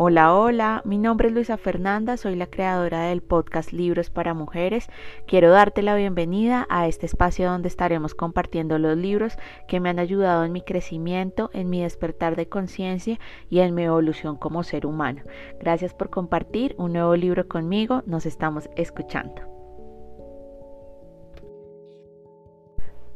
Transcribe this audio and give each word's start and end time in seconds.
Hola, 0.00 0.32
hola, 0.32 0.80
mi 0.84 0.96
nombre 0.96 1.26
es 1.26 1.34
Luisa 1.34 1.56
Fernanda, 1.56 2.16
soy 2.16 2.36
la 2.36 2.46
creadora 2.46 3.08
del 3.08 3.20
podcast 3.20 3.72
Libros 3.72 4.10
para 4.10 4.32
Mujeres. 4.32 4.86
Quiero 5.26 5.50
darte 5.50 5.82
la 5.82 5.96
bienvenida 5.96 6.68
a 6.70 6.86
este 6.86 7.04
espacio 7.04 7.50
donde 7.50 7.66
estaremos 7.66 8.14
compartiendo 8.14 8.78
los 8.78 8.96
libros 8.96 9.36
que 9.66 9.80
me 9.80 9.88
han 9.88 9.98
ayudado 9.98 10.44
en 10.44 10.52
mi 10.52 10.62
crecimiento, 10.62 11.50
en 11.52 11.68
mi 11.68 11.82
despertar 11.82 12.36
de 12.36 12.48
conciencia 12.48 13.18
y 13.50 13.58
en 13.58 13.74
mi 13.74 13.82
evolución 13.82 14.36
como 14.36 14.62
ser 14.62 14.86
humano. 14.86 15.22
Gracias 15.58 15.94
por 15.94 16.10
compartir 16.10 16.76
un 16.78 16.92
nuevo 16.92 17.16
libro 17.16 17.48
conmigo, 17.48 18.04
nos 18.06 18.24
estamos 18.24 18.70
escuchando. 18.76 19.57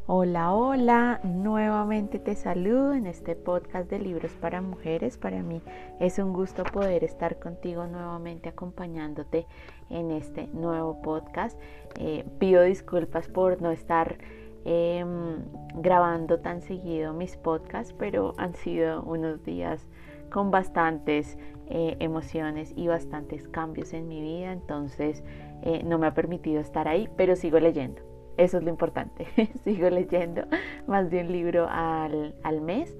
Hola, 0.05 0.53
hola, 0.53 1.21
nuevamente 1.23 2.19
te 2.19 2.35
saludo 2.35 2.93
en 2.93 3.07
este 3.07 3.37
podcast 3.37 3.89
de 3.89 3.99
libros 3.99 4.33
para 4.33 4.61
mujeres. 4.61 5.17
Para 5.17 5.41
mí 5.41 5.61
es 6.01 6.19
un 6.19 6.33
gusto 6.33 6.65
poder 6.65 7.05
estar 7.05 7.39
contigo 7.39 7.87
nuevamente 7.87 8.49
acompañándote 8.49 9.47
en 9.89 10.11
este 10.11 10.47
nuevo 10.47 11.01
podcast. 11.01 11.57
Eh, 12.01 12.25
pido 12.37 12.63
disculpas 12.63 13.29
por 13.29 13.61
no 13.61 13.71
estar 13.71 14.17
em, 14.65 15.37
grabando 15.75 16.41
tan 16.41 16.61
seguido 16.61 17.13
mis 17.13 17.37
podcasts, 17.37 17.95
pero 17.97 18.33
han 18.37 18.55
sido 18.55 19.03
unos 19.03 19.45
días 19.45 19.87
con 20.29 20.51
bastantes 20.51 21.37
eh, 21.69 21.95
emociones 21.99 22.73
y 22.75 22.89
bastantes 22.89 23.47
cambios 23.47 23.93
en 23.93 24.09
mi 24.09 24.19
vida, 24.19 24.51
entonces 24.51 25.23
eh, 25.61 25.81
no 25.85 25.97
me 25.97 26.07
ha 26.07 26.13
permitido 26.13 26.59
estar 26.59 26.89
ahí, 26.89 27.07
pero 27.15 27.37
sigo 27.37 27.57
leyendo 27.57 28.12
eso 28.37 28.57
es 28.57 28.63
lo 28.63 28.69
importante. 28.69 29.27
Sigo 29.63 29.89
leyendo 29.89 30.43
más 30.87 31.09
de 31.09 31.21
un 31.21 31.31
libro 31.31 31.67
al, 31.69 32.35
al 32.43 32.61
mes 32.61 32.95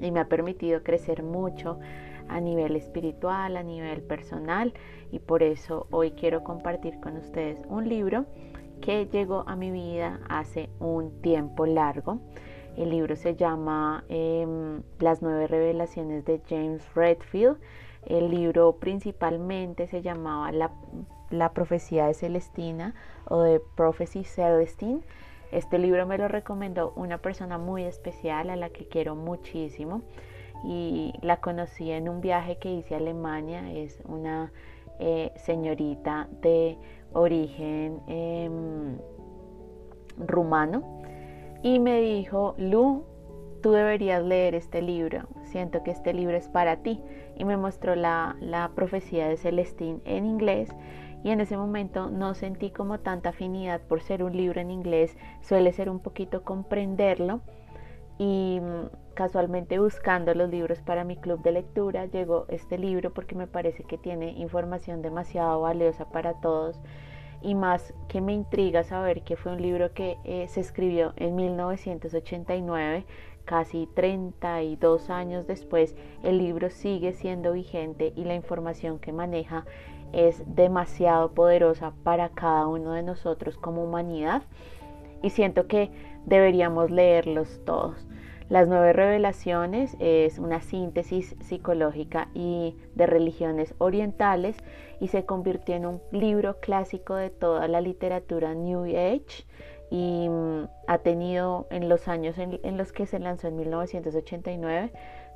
y 0.00 0.10
me 0.10 0.20
ha 0.20 0.28
permitido 0.28 0.82
crecer 0.82 1.22
mucho 1.22 1.78
a 2.28 2.40
nivel 2.40 2.76
espiritual, 2.76 3.56
a 3.56 3.62
nivel 3.62 4.02
personal 4.02 4.72
y 5.12 5.18
por 5.18 5.42
eso 5.42 5.86
hoy 5.90 6.12
quiero 6.12 6.42
compartir 6.42 6.98
con 7.00 7.16
ustedes 7.16 7.60
un 7.68 7.88
libro 7.88 8.26
que 8.80 9.06
llegó 9.06 9.44
a 9.46 9.56
mi 9.56 9.70
vida 9.70 10.20
hace 10.28 10.68
un 10.78 11.20
tiempo 11.22 11.66
largo. 11.66 12.18
El 12.76 12.90
libro 12.90 13.14
se 13.16 13.36
llama 13.36 14.04
em, 14.08 14.82
Las 14.98 15.22
nueve 15.22 15.46
revelaciones 15.46 16.24
de 16.24 16.40
James 16.48 16.82
Redfield. 16.94 17.56
El 18.04 18.30
libro 18.30 18.76
principalmente 18.76 19.86
se 19.86 20.02
llamaba 20.02 20.50
La 20.52 20.72
la 21.30 21.52
profecía 21.52 22.06
de 22.06 22.14
Celestina 22.14 22.94
o 23.26 23.40
de 23.40 23.60
Prophecy 23.60 24.24
Celestine. 24.24 25.00
Este 25.52 25.78
libro 25.78 26.06
me 26.06 26.18
lo 26.18 26.28
recomendó 26.28 26.92
una 26.96 27.18
persona 27.18 27.58
muy 27.58 27.84
especial 27.84 28.50
a 28.50 28.56
la 28.56 28.70
que 28.70 28.88
quiero 28.88 29.14
muchísimo 29.14 30.02
y 30.64 31.12
la 31.20 31.36
conocí 31.36 31.90
en 31.90 32.08
un 32.08 32.20
viaje 32.20 32.56
que 32.58 32.72
hice 32.72 32.94
a 32.94 32.98
Alemania. 32.98 33.72
Es 33.72 34.02
una 34.06 34.52
eh, 34.98 35.32
señorita 35.36 36.28
de 36.40 36.78
origen 37.12 38.00
em, 38.08 38.98
rumano 40.18 41.02
y 41.62 41.78
me 41.78 42.00
dijo, 42.00 42.54
Lu, 42.58 43.04
tú 43.62 43.72
deberías 43.72 44.22
leer 44.22 44.54
este 44.54 44.82
libro, 44.82 45.22
siento 45.44 45.82
que 45.82 45.90
este 45.90 46.12
libro 46.12 46.36
es 46.36 46.48
para 46.48 46.76
ti. 46.82 47.02
Y 47.36 47.44
me 47.44 47.56
mostró 47.56 47.96
la, 47.96 48.36
la 48.40 48.70
profecía 48.74 49.28
de 49.28 49.36
Celestín 49.36 50.00
en 50.04 50.26
inglés 50.26 50.70
y 51.24 51.30
en 51.30 51.40
ese 51.40 51.56
momento 51.56 52.10
no 52.10 52.34
sentí 52.34 52.70
como 52.70 53.00
tanta 53.00 53.30
afinidad 53.30 53.80
por 53.80 54.02
ser 54.02 54.22
un 54.22 54.36
libro 54.36 54.60
en 54.60 54.70
inglés, 54.70 55.16
suele 55.40 55.72
ser 55.72 55.88
un 55.88 55.98
poquito 55.98 56.44
comprenderlo. 56.44 57.40
Y 58.18 58.60
mm, 58.60 59.14
casualmente 59.14 59.78
buscando 59.78 60.34
los 60.34 60.50
libros 60.50 60.80
para 60.82 61.02
mi 61.02 61.16
club 61.16 61.42
de 61.42 61.52
lectura 61.52 62.04
llegó 62.04 62.44
este 62.48 62.78
libro 62.78 63.12
porque 63.12 63.34
me 63.34 63.46
parece 63.46 63.84
que 63.84 63.96
tiene 63.96 64.32
información 64.32 65.00
demasiado 65.00 65.62
valiosa 65.62 66.04
para 66.10 66.34
todos. 66.34 66.78
Y 67.40 67.54
más 67.54 67.94
que 68.06 68.20
me 68.20 68.34
intriga 68.34 68.84
saber 68.84 69.22
que 69.22 69.36
fue 69.36 69.52
un 69.52 69.62
libro 69.62 69.92
que 69.94 70.18
eh, 70.24 70.46
se 70.48 70.60
escribió 70.60 71.14
en 71.16 71.34
1989 71.36 73.06
casi 73.44 73.88
32 73.94 75.10
años 75.10 75.46
después, 75.46 75.94
el 76.22 76.38
libro 76.38 76.70
sigue 76.70 77.12
siendo 77.12 77.52
vigente 77.52 78.12
y 78.16 78.24
la 78.24 78.34
información 78.34 78.98
que 78.98 79.12
maneja 79.12 79.64
es 80.14 80.42
demasiado 80.46 81.32
poderosa 81.32 81.92
para 82.02 82.28
cada 82.30 82.66
uno 82.66 82.92
de 82.92 83.02
nosotros 83.02 83.56
como 83.58 83.84
humanidad 83.84 84.42
y 85.22 85.30
siento 85.30 85.66
que 85.66 85.90
deberíamos 86.26 86.90
leerlos 86.90 87.60
todos. 87.64 88.06
Las 88.50 88.68
nueve 88.68 88.92
revelaciones 88.92 89.96
es 90.00 90.38
una 90.38 90.60
síntesis 90.60 91.34
psicológica 91.40 92.28
y 92.34 92.76
de 92.94 93.06
religiones 93.06 93.74
orientales 93.78 94.56
y 95.00 95.08
se 95.08 95.24
convirtió 95.24 95.74
en 95.74 95.86
un 95.86 96.02
libro 96.12 96.60
clásico 96.60 97.14
de 97.14 97.30
toda 97.30 97.66
la 97.68 97.80
literatura 97.80 98.54
New 98.54 98.84
Age 98.84 99.46
y 99.90 100.28
mm, 100.28 100.68
ha 100.86 100.98
tenido 100.98 101.66
en 101.70 101.88
los 101.88 102.06
años 102.06 102.36
en, 102.38 102.60
en 102.62 102.76
los 102.76 102.92
que 102.92 103.06
se 103.06 103.18
lanzó 103.18 103.48
en 103.48 103.56
1989 103.56 104.92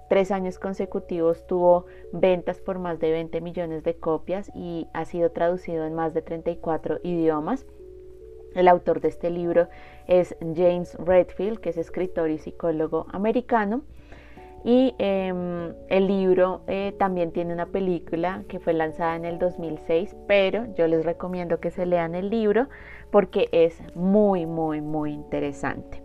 tres 0.09 0.31
años 0.31 0.59
consecutivos 0.59 1.47
tuvo 1.47 1.87
ventas 2.13 2.61
por 2.61 2.79
más 2.79 2.99
de 2.99 3.11
20 3.13 3.41
millones 3.41 3.85
de 3.85 3.95
copias 3.97 4.51
y 4.55 4.87
ha 4.93 5.05
sido 5.05 5.31
traducido 5.31 5.85
en 5.87 5.95
más 5.95 6.15
de 6.15 6.23
34 6.23 7.01
idiomas. 7.03 7.67
El 8.55 8.69
autor 8.69 9.01
de 9.01 9.09
este 9.09 9.31
libro 9.31 9.69
es 10.07 10.37
James 10.41 10.95
Redfield, 10.95 11.61
que 11.61 11.71
es 11.71 11.77
escritor 11.77 12.31
y 12.31 12.39
psicólogo 12.39 13.07
americano. 13.13 13.83
Y 14.65 14.95
em, 14.99 15.73
el 15.89 16.09
libro 16.09 16.63
eh, 16.67 16.93
también 16.99 17.31
tiene 17.31 17.53
una 17.53 17.67
película 17.67 18.43
que 18.49 18.59
fue 18.59 18.73
lanzada 18.73 19.15
en 19.15 19.25
el 19.25 19.39
2006, 19.39 20.17
pero 20.27 20.67
yo 20.75 20.89
les 20.89 21.05
recomiendo 21.05 21.61
que 21.61 21.71
se 21.71 21.87
lean 21.87 22.15
el 22.15 22.29
libro 22.31 22.69
porque 23.11 23.49
es 23.53 23.81
muy, 23.95 24.47
muy, 24.47 24.81
muy 24.81 25.13
interesante. 25.13 26.03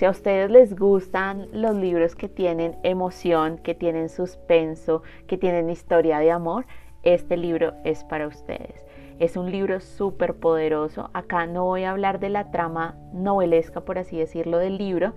Si 0.00 0.06
a 0.06 0.10
ustedes 0.10 0.50
les 0.50 0.74
gustan 0.74 1.46
los 1.52 1.76
libros 1.76 2.14
que 2.14 2.30
tienen 2.30 2.74
emoción, 2.84 3.58
que 3.58 3.74
tienen 3.74 4.08
suspenso, 4.08 5.02
que 5.26 5.36
tienen 5.36 5.68
historia 5.68 6.20
de 6.20 6.30
amor, 6.30 6.64
este 7.02 7.36
libro 7.36 7.74
es 7.84 8.02
para 8.04 8.26
ustedes. 8.26 8.86
Es 9.18 9.36
un 9.36 9.52
libro 9.52 9.78
súper 9.80 10.36
poderoso. 10.36 11.10
Acá 11.12 11.44
no 11.44 11.66
voy 11.66 11.84
a 11.84 11.90
hablar 11.90 12.18
de 12.18 12.30
la 12.30 12.50
trama 12.50 12.96
novelesca, 13.12 13.82
por 13.82 13.98
así 13.98 14.16
decirlo, 14.16 14.56
del 14.56 14.78
libro, 14.78 15.12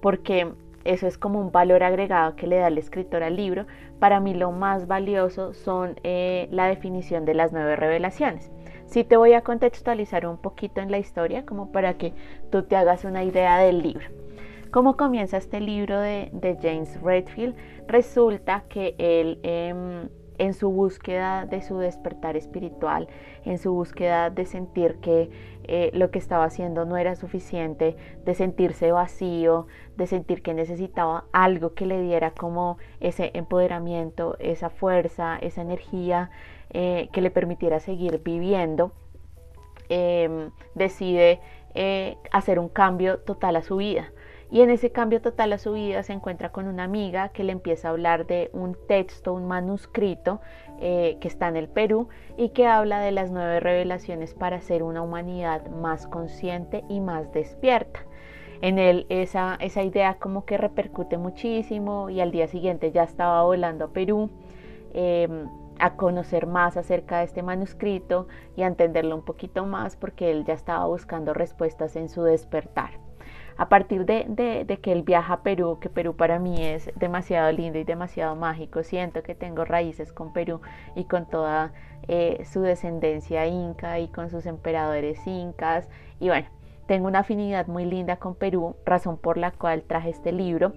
porque 0.00 0.52
eso 0.84 1.08
es 1.08 1.18
como 1.18 1.40
un 1.40 1.50
valor 1.50 1.82
agregado 1.82 2.36
que 2.36 2.46
le 2.46 2.58
da 2.58 2.68
el 2.68 2.78
escritor 2.78 3.24
al 3.24 3.34
libro. 3.34 3.66
Para 3.98 4.20
mí 4.20 4.34
lo 4.34 4.52
más 4.52 4.86
valioso 4.86 5.52
son 5.52 5.98
eh, 6.04 6.46
la 6.52 6.68
definición 6.68 7.24
de 7.24 7.34
las 7.34 7.52
nueve 7.52 7.74
revelaciones. 7.74 8.52
Sí 8.86 9.02
te 9.02 9.16
voy 9.16 9.32
a 9.32 9.42
contextualizar 9.42 10.28
un 10.28 10.36
poquito 10.36 10.80
en 10.80 10.92
la 10.92 10.98
historia 10.98 11.44
como 11.44 11.72
para 11.72 11.94
que 11.94 12.12
tú 12.52 12.62
te 12.62 12.76
hagas 12.76 13.04
una 13.04 13.24
idea 13.24 13.58
del 13.58 13.82
libro. 13.82 14.06
¿Cómo 14.70 14.98
comienza 14.98 15.38
este 15.38 15.60
libro 15.60 15.98
de, 15.98 16.58
James 16.60 17.00
Redfield? 17.00 17.56
Resulta 17.86 18.64
que 18.68 18.94
él 18.98 19.40
em, 19.42 20.10
en 20.36 20.52
su 20.52 20.70
búsqueda 20.70 21.46
de 21.46 21.62
su 21.62 21.78
despertar 21.78 22.36
espiritual, 22.36 23.08
en 23.46 23.56
su 23.56 23.72
búsqueda 23.72 24.28
de 24.28 24.44
sentir 24.44 24.96
que 24.96 25.30
eh, 25.64 25.90
lo 25.94 26.10
que 26.10 26.18
estaba 26.18 26.44
haciendo 26.44 26.84
no 26.84 26.98
era 26.98 27.16
suficiente, 27.16 27.96
de 28.26 28.34
sentirse 28.34 28.92
vacío, 28.92 29.68
de 29.96 30.06
sentir 30.06 30.42
que 30.42 30.52
necesitaba 30.52 31.24
algo 31.32 31.72
que 31.72 31.86
le 31.86 32.02
diera 32.02 32.32
como 32.32 32.76
ese 33.00 33.30
empoderamiento, 33.32 34.36
esa 34.38 34.68
fuerza, 34.68 35.38
esa 35.40 35.62
energía, 35.62 36.30
eh, 36.70 37.08
que 37.12 37.22
le 37.22 37.30
permitiera 37.30 37.80
seguir 37.80 38.20
viviendo, 38.22 38.92
em, 39.88 40.50
decide 40.74 41.40
eh, 41.74 42.18
hacer 42.32 42.58
un 42.58 42.68
cambio 42.68 43.20
total 43.20 43.56
a 43.56 43.62
su 43.62 43.76
vida. 43.76 44.12
Y 44.50 44.62
en 44.62 44.70
ese 44.70 44.90
cambio 44.90 45.20
total 45.20 45.52
a 45.52 45.58
su 45.58 45.72
vida 45.72 46.02
se 46.02 46.14
encuentra 46.14 46.50
con 46.52 46.66
una 46.68 46.84
amiga 46.84 47.28
que 47.30 47.44
le 47.44 47.52
empieza 47.52 47.88
a 47.88 47.90
hablar 47.90 48.26
de 48.26 48.50
un 48.54 48.76
texto, 48.86 49.34
un 49.34 49.46
manuscrito 49.46 50.40
eh, 50.80 51.18
que 51.20 51.28
está 51.28 51.48
en 51.48 51.56
el 51.56 51.68
Perú 51.68 52.08
y 52.36 52.50
que 52.50 52.66
habla 52.66 53.00
de 53.00 53.12
las 53.12 53.30
nueve 53.30 53.60
revelaciones 53.60 54.32
para 54.32 54.60
ser 54.60 54.82
una 54.82 55.02
humanidad 55.02 55.68
más 55.68 56.06
consciente 56.06 56.84
y 56.88 57.00
más 57.00 57.30
despierta. 57.32 58.00
En 58.62 58.78
él 58.78 59.06
esa, 59.10 59.56
esa 59.60 59.82
idea 59.82 60.14
como 60.14 60.44
que 60.44 60.56
repercute 60.56 61.18
muchísimo 61.18 62.08
y 62.08 62.20
al 62.20 62.30
día 62.30 62.48
siguiente 62.48 62.90
ya 62.90 63.04
estaba 63.04 63.42
volando 63.42 63.86
a 63.86 63.88
Perú. 63.88 64.30
Em, 64.94 65.48
a 65.78 65.94
conocer 65.94 66.46
más 66.46 66.76
acerca 66.76 67.18
de 67.18 67.24
este 67.26 67.42
manuscrito 67.42 68.26
y 68.56 68.62
a 68.62 68.66
entenderlo 68.66 69.14
un 69.14 69.24
poquito 69.24 69.64
más 69.64 69.94
porque 69.94 70.30
él 70.30 70.44
ya 70.44 70.54
estaba 70.54 70.86
buscando 70.86 71.34
respuestas 71.34 71.94
en 71.94 72.08
su 72.08 72.22
despertar. 72.22 73.07
A 73.58 73.68
partir 73.68 74.06
de, 74.06 74.78
que 74.80 74.92
él 74.92 75.02
viaja 75.02 75.34
a 75.34 75.42
Perú, 75.42 75.78
que 75.80 75.90
Perú 75.90 76.14
para 76.14 76.38
mí 76.38 76.64
es 76.64 76.92
demasiado 76.94 77.50
lindo 77.50 77.78
y 77.78 77.84
demasiado 77.84 78.36
mágico, 78.36 78.84
siento 78.84 79.24
que 79.24 79.34
tengo 79.34 79.64
raíces 79.64 80.12
con 80.12 80.32
Perú 80.32 80.60
y 80.94 81.04
con 81.04 81.26
toda 81.26 81.72
eh, 82.06 82.44
su 82.44 82.60
descendencia 82.60 83.46
inca 83.46 83.98
y 83.98 84.08
con 84.08 84.30
sus 84.30 84.46
emperadores 84.46 85.26
incas. 85.26 85.88
Y 86.20 86.28
bueno, 86.28 86.46
tengo 86.86 87.08
una 87.08 87.18
afinidad 87.18 87.66
muy 87.66 87.84
linda 87.84 88.16
con 88.16 88.36
Perú, 88.36 88.76
razón 88.86 89.18
por 89.18 89.36
la 89.36 89.50
cual 89.50 89.82
traje 89.82 90.10
este 90.10 90.30
libro 90.30 90.72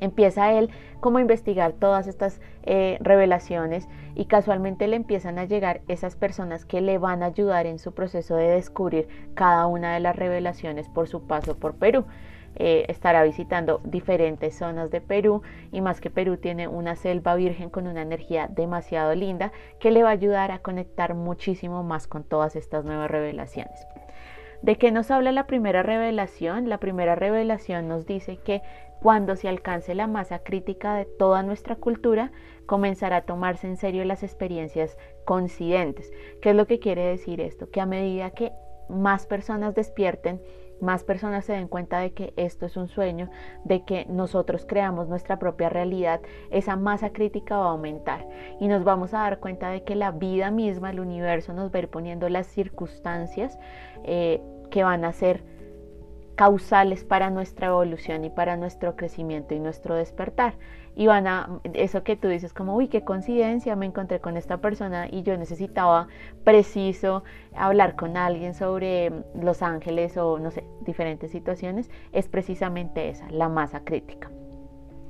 Empieza 0.00 0.52
él 0.52 0.70
como 1.00 1.18
a 1.18 1.20
investigar 1.20 1.72
todas 1.72 2.06
estas 2.06 2.40
eh, 2.62 2.98
revelaciones 3.00 3.88
y 4.14 4.26
casualmente 4.26 4.88
le 4.88 4.96
empiezan 4.96 5.38
a 5.38 5.44
llegar 5.44 5.82
esas 5.88 6.16
personas 6.16 6.64
que 6.64 6.80
le 6.80 6.98
van 6.98 7.22
a 7.22 7.26
ayudar 7.26 7.66
en 7.66 7.78
su 7.78 7.92
proceso 7.92 8.36
de 8.36 8.48
descubrir 8.48 9.08
cada 9.34 9.66
una 9.66 9.94
de 9.94 10.00
las 10.00 10.16
revelaciones 10.16 10.88
por 10.88 11.08
su 11.08 11.26
paso 11.26 11.56
por 11.56 11.74
Perú. 11.74 12.04
Eh, 12.56 12.86
estará 12.88 13.24
visitando 13.24 13.80
diferentes 13.84 14.56
zonas 14.56 14.90
de 14.92 15.00
Perú 15.00 15.42
y 15.72 15.80
más 15.80 16.00
que 16.00 16.08
Perú 16.10 16.36
tiene 16.36 16.68
una 16.68 16.94
selva 16.94 17.34
virgen 17.34 17.68
con 17.68 17.88
una 17.88 18.02
energía 18.02 18.46
demasiado 18.48 19.12
linda 19.14 19.50
que 19.80 19.90
le 19.90 20.04
va 20.04 20.10
a 20.10 20.12
ayudar 20.12 20.52
a 20.52 20.60
conectar 20.60 21.14
muchísimo 21.14 21.82
más 21.82 22.06
con 22.06 22.22
todas 22.22 22.54
estas 22.54 22.84
nuevas 22.84 23.10
revelaciones. 23.10 23.86
¿De 24.64 24.76
qué 24.76 24.90
nos 24.90 25.10
habla 25.10 25.30
la 25.30 25.46
primera 25.46 25.82
revelación? 25.82 26.70
La 26.70 26.78
primera 26.78 27.14
revelación 27.14 27.86
nos 27.86 28.06
dice 28.06 28.38
que 28.38 28.62
cuando 29.02 29.36
se 29.36 29.46
alcance 29.46 29.94
la 29.94 30.06
masa 30.06 30.38
crítica 30.38 30.94
de 30.94 31.04
toda 31.04 31.42
nuestra 31.42 31.76
cultura, 31.76 32.32
comenzará 32.64 33.16
a 33.16 33.24
tomarse 33.26 33.66
en 33.66 33.76
serio 33.76 34.06
las 34.06 34.22
experiencias 34.22 34.96
coincidentes. 35.26 36.10
¿Qué 36.40 36.48
es 36.48 36.56
lo 36.56 36.66
que 36.66 36.78
quiere 36.78 37.04
decir 37.04 37.42
esto? 37.42 37.70
Que 37.70 37.82
a 37.82 37.84
medida 37.84 38.30
que 38.30 38.52
más 38.88 39.26
personas 39.26 39.74
despierten, 39.74 40.40
más 40.80 41.04
personas 41.04 41.44
se 41.44 41.52
den 41.52 41.68
cuenta 41.68 41.98
de 41.98 42.12
que 42.12 42.32
esto 42.36 42.64
es 42.64 42.78
un 42.78 42.88
sueño, 42.88 43.28
de 43.64 43.84
que 43.84 44.06
nosotros 44.06 44.64
creamos 44.66 45.08
nuestra 45.08 45.38
propia 45.38 45.68
realidad, 45.68 46.22
esa 46.50 46.76
masa 46.76 47.10
crítica 47.10 47.58
va 47.58 47.66
a 47.66 47.70
aumentar 47.72 48.26
y 48.60 48.68
nos 48.68 48.82
vamos 48.82 49.12
a 49.12 49.18
dar 49.18 49.40
cuenta 49.40 49.68
de 49.68 49.84
que 49.84 49.94
la 49.94 50.10
vida 50.10 50.50
misma, 50.50 50.90
el 50.90 51.00
universo 51.00 51.52
nos 51.52 51.70
va 51.70 51.76
a 51.76 51.82
ir 51.82 51.88
poniendo 51.88 52.30
las 52.30 52.46
circunstancias 52.46 53.58
eh, 54.04 54.42
que 54.74 54.82
van 54.82 55.04
a 55.04 55.12
ser 55.12 55.44
causales 56.34 57.04
para 57.04 57.30
nuestra 57.30 57.68
evolución 57.68 58.24
y 58.24 58.28
para 58.28 58.56
nuestro 58.56 58.96
crecimiento 58.96 59.54
y 59.54 59.60
nuestro 59.60 59.94
despertar. 59.94 60.54
Y 60.96 61.06
van 61.06 61.28
a, 61.28 61.60
eso 61.74 62.02
que 62.02 62.16
tú 62.16 62.26
dices 62.26 62.52
como, 62.52 62.74
uy, 62.74 62.88
qué 62.88 63.04
coincidencia, 63.04 63.76
me 63.76 63.86
encontré 63.86 64.18
con 64.18 64.36
esta 64.36 64.56
persona 64.56 65.06
y 65.08 65.22
yo 65.22 65.36
necesitaba 65.36 66.08
preciso 66.42 67.22
hablar 67.54 67.94
con 67.94 68.16
alguien 68.16 68.52
sobre 68.52 69.12
los 69.40 69.62
ángeles 69.62 70.16
o, 70.16 70.40
no 70.40 70.50
sé, 70.50 70.64
diferentes 70.80 71.30
situaciones, 71.30 71.88
es 72.10 72.26
precisamente 72.26 73.10
esa, 73.10 73.30
la 73.30 73.48
masa 73.48 73.84
crítica. 73.84 74.28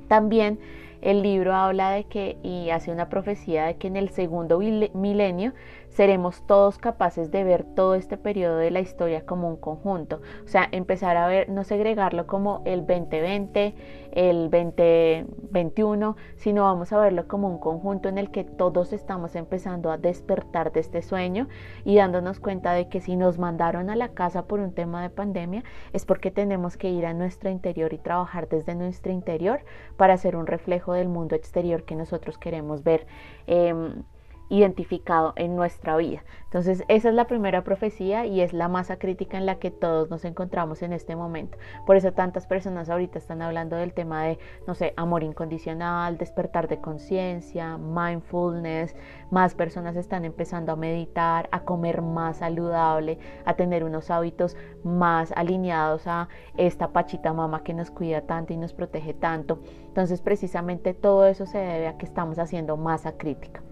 También 0.07 0.59
el 1.01 1.23
libro 1.23 1.55
habla 1.55 1.89
de 1.89 2.03
que 2.03 2.37
y 2.43 2.69
hace 2.69 2.91
una 2.91 3.09
profecía 3.09 3.65
de 3.65 3.77
que 3.77 3.87
en 3.87 3.95
el 3.95 4.09
segundo 4.09 4.59
milenio 4.59 5.53
seremos 5.95 6.45
todos 6.45 6.77
capaces 6.77 7.31
de 7.31 7.45
ver 7.45 7.63
todo 7.63 7.95
este 7.95 8.17
periodo 8.17 8.57
de 8.57 8.69
la 8.69 8.81
historia 8.81 9.25
como 9.25 9.47
un 9.47 9.55
conjunto. 9.55 10.21
O 10.43 10.47
sea, 10.47 10.67
empezar 10.73 11.15
a 11.15 11.25
ver, 11.27 11.47
no 11.47 11.63
segregarlo 11.63 12.27
como 12.27 12.61
el 12.65 12.85
2020, 12.85 13.75
el 14.11 14.49
2021, 14.49 16.17
sino 16.35 16.63
vamos 16.63 16.91
a 16.91 16.99
verlo 16.99 17.29
como 17.29 17.47
un 17.47 17.59
conjunto 17.59 18.09
en 18.09 18.17
el 18.17 18.29
que 18.29 18.43
todos 18.43 18.91
estamos 18.91 19.35
empezando 19.35 19.89
a 19.89 19.97
despertar 19.97 20.73
de 20.73 20.81
este 20.81 21.01
sueño 21.01 21.47
y 21.85 21.95
dándonos 21.95 22.41
cuenta 22.41 22.73
de 22.73 22.89
que 22.89 22.99
si 22.99 23.15
nos 23.15 23.39
mandaron 23.39 23.89
a 23.89 23.95
la 23.95 24.09
casa 24.09 24.47
por 24.47 24.59
un 24.59 24.73
tema 24.73 25.01
de 25.01 25.09
pandemia 25.09 25.63
es 25.93 26.05
porque 26.05 26.29
tenemos 26.29 26.75
que 26.75 26.89
ir 26.89 27.05
a 27.05 27.13
nuestro 27.13 27.49
interior 27.49 27.93
y 27.93 27.99
trabajar 27.99 28.49
desde 28.49 28.75
nuestro 28.75 29.13
interior 29.13 29.61
para 29.95 30.15
hacer 30.15 30.35
un 30.35 30.45
reflejo 30.45 30.91
del 30.91 31.07
mundo 31.07 31.35
exterior 31.35 31.83
que 31.83 31.95
nosotros 31.95 32.37
queremos 32.37 32.83
ver. 32.83 33.07
Em, 33.47 34.03
identificado 34.49 35.33
en 35.35 35.55
nuestra 35.55 35.97
vida. 35.97 36.23
Entonces, 36.55 36.83
esa 36.87 37.09
es 37.09 37.15
la 37.15 37.27
primera 37.27 37.65
profecía 37.65 38.25
y 38.25 38.39
es 38.39 38.53
la 38.53 38.69
masa 38.69 38.97
crítica 38.97 39.37
en 39.37 39.45
la 39.45 39.59
que 39.59 39.71
todos 39.71 40.09
nos 40.09 40.23
encontramos 40.23 40.81
en 40.83 40.93
este 40.93 41.15
momento. 41.15 41.57
Por 41.85 41.97
eso 41.97 42.13
tantas 42.13 42.47
personas 42.47 42.89
ahorita 42.89 43.17
están 43.17 43.41
hablando 43.41 43.75
del 43.75 43.93
tema 43.93 44.23
de, 44.23 44.39
no 44.65 44.73
sé, 44.73 44.93
amor 44.95 45.23
incondicional, 45.23 46.17
despertar 46.17 46.69
de 46.69 46.79
conciencia, 46.79 47.77
mindfulness. 47.77 48.95
Más 49.31 49.53
personas 49.53 49.97
están 49.97 50.23
empezando 50.23 50.71
a 50.71 50.77
meditar, 50.77 51.49
a 51.51 51.65
comer 51.65 52.01
más 52.01 52.37
saludable, 52.37 53.19
a 53.43 53.55
tener 53.55 53.83
unos 53.83 54.09
hábitos 54.09 54.55
más 54.83 55.33
alineados 55.35 56.07
a 56.07 56.29
esta 56.55 56.93
pachita 56.93 57.33
mama 57.33 57.63
que 57.63 57.73
nos 57.73 57.91
cuida 57.91 58.21
tanto 58.21 58.53
y 58.53 58.57
nos 58.57 58.73
protege 58.73 59.13
tanto. 59.13 59.59
Entonces, 59.87 60.21
precisamente 60.21 60.93
todo 60.93 61.25
eso 61.25 61.45
se 61.45 61.57
debe 61.57 61.87
a 61.87 61.97
que 61.97 62.05
estamos 62.05 62.39
haciendo 62.39 62.77
masa 62.77 63.17
crítica. 63.17 63.64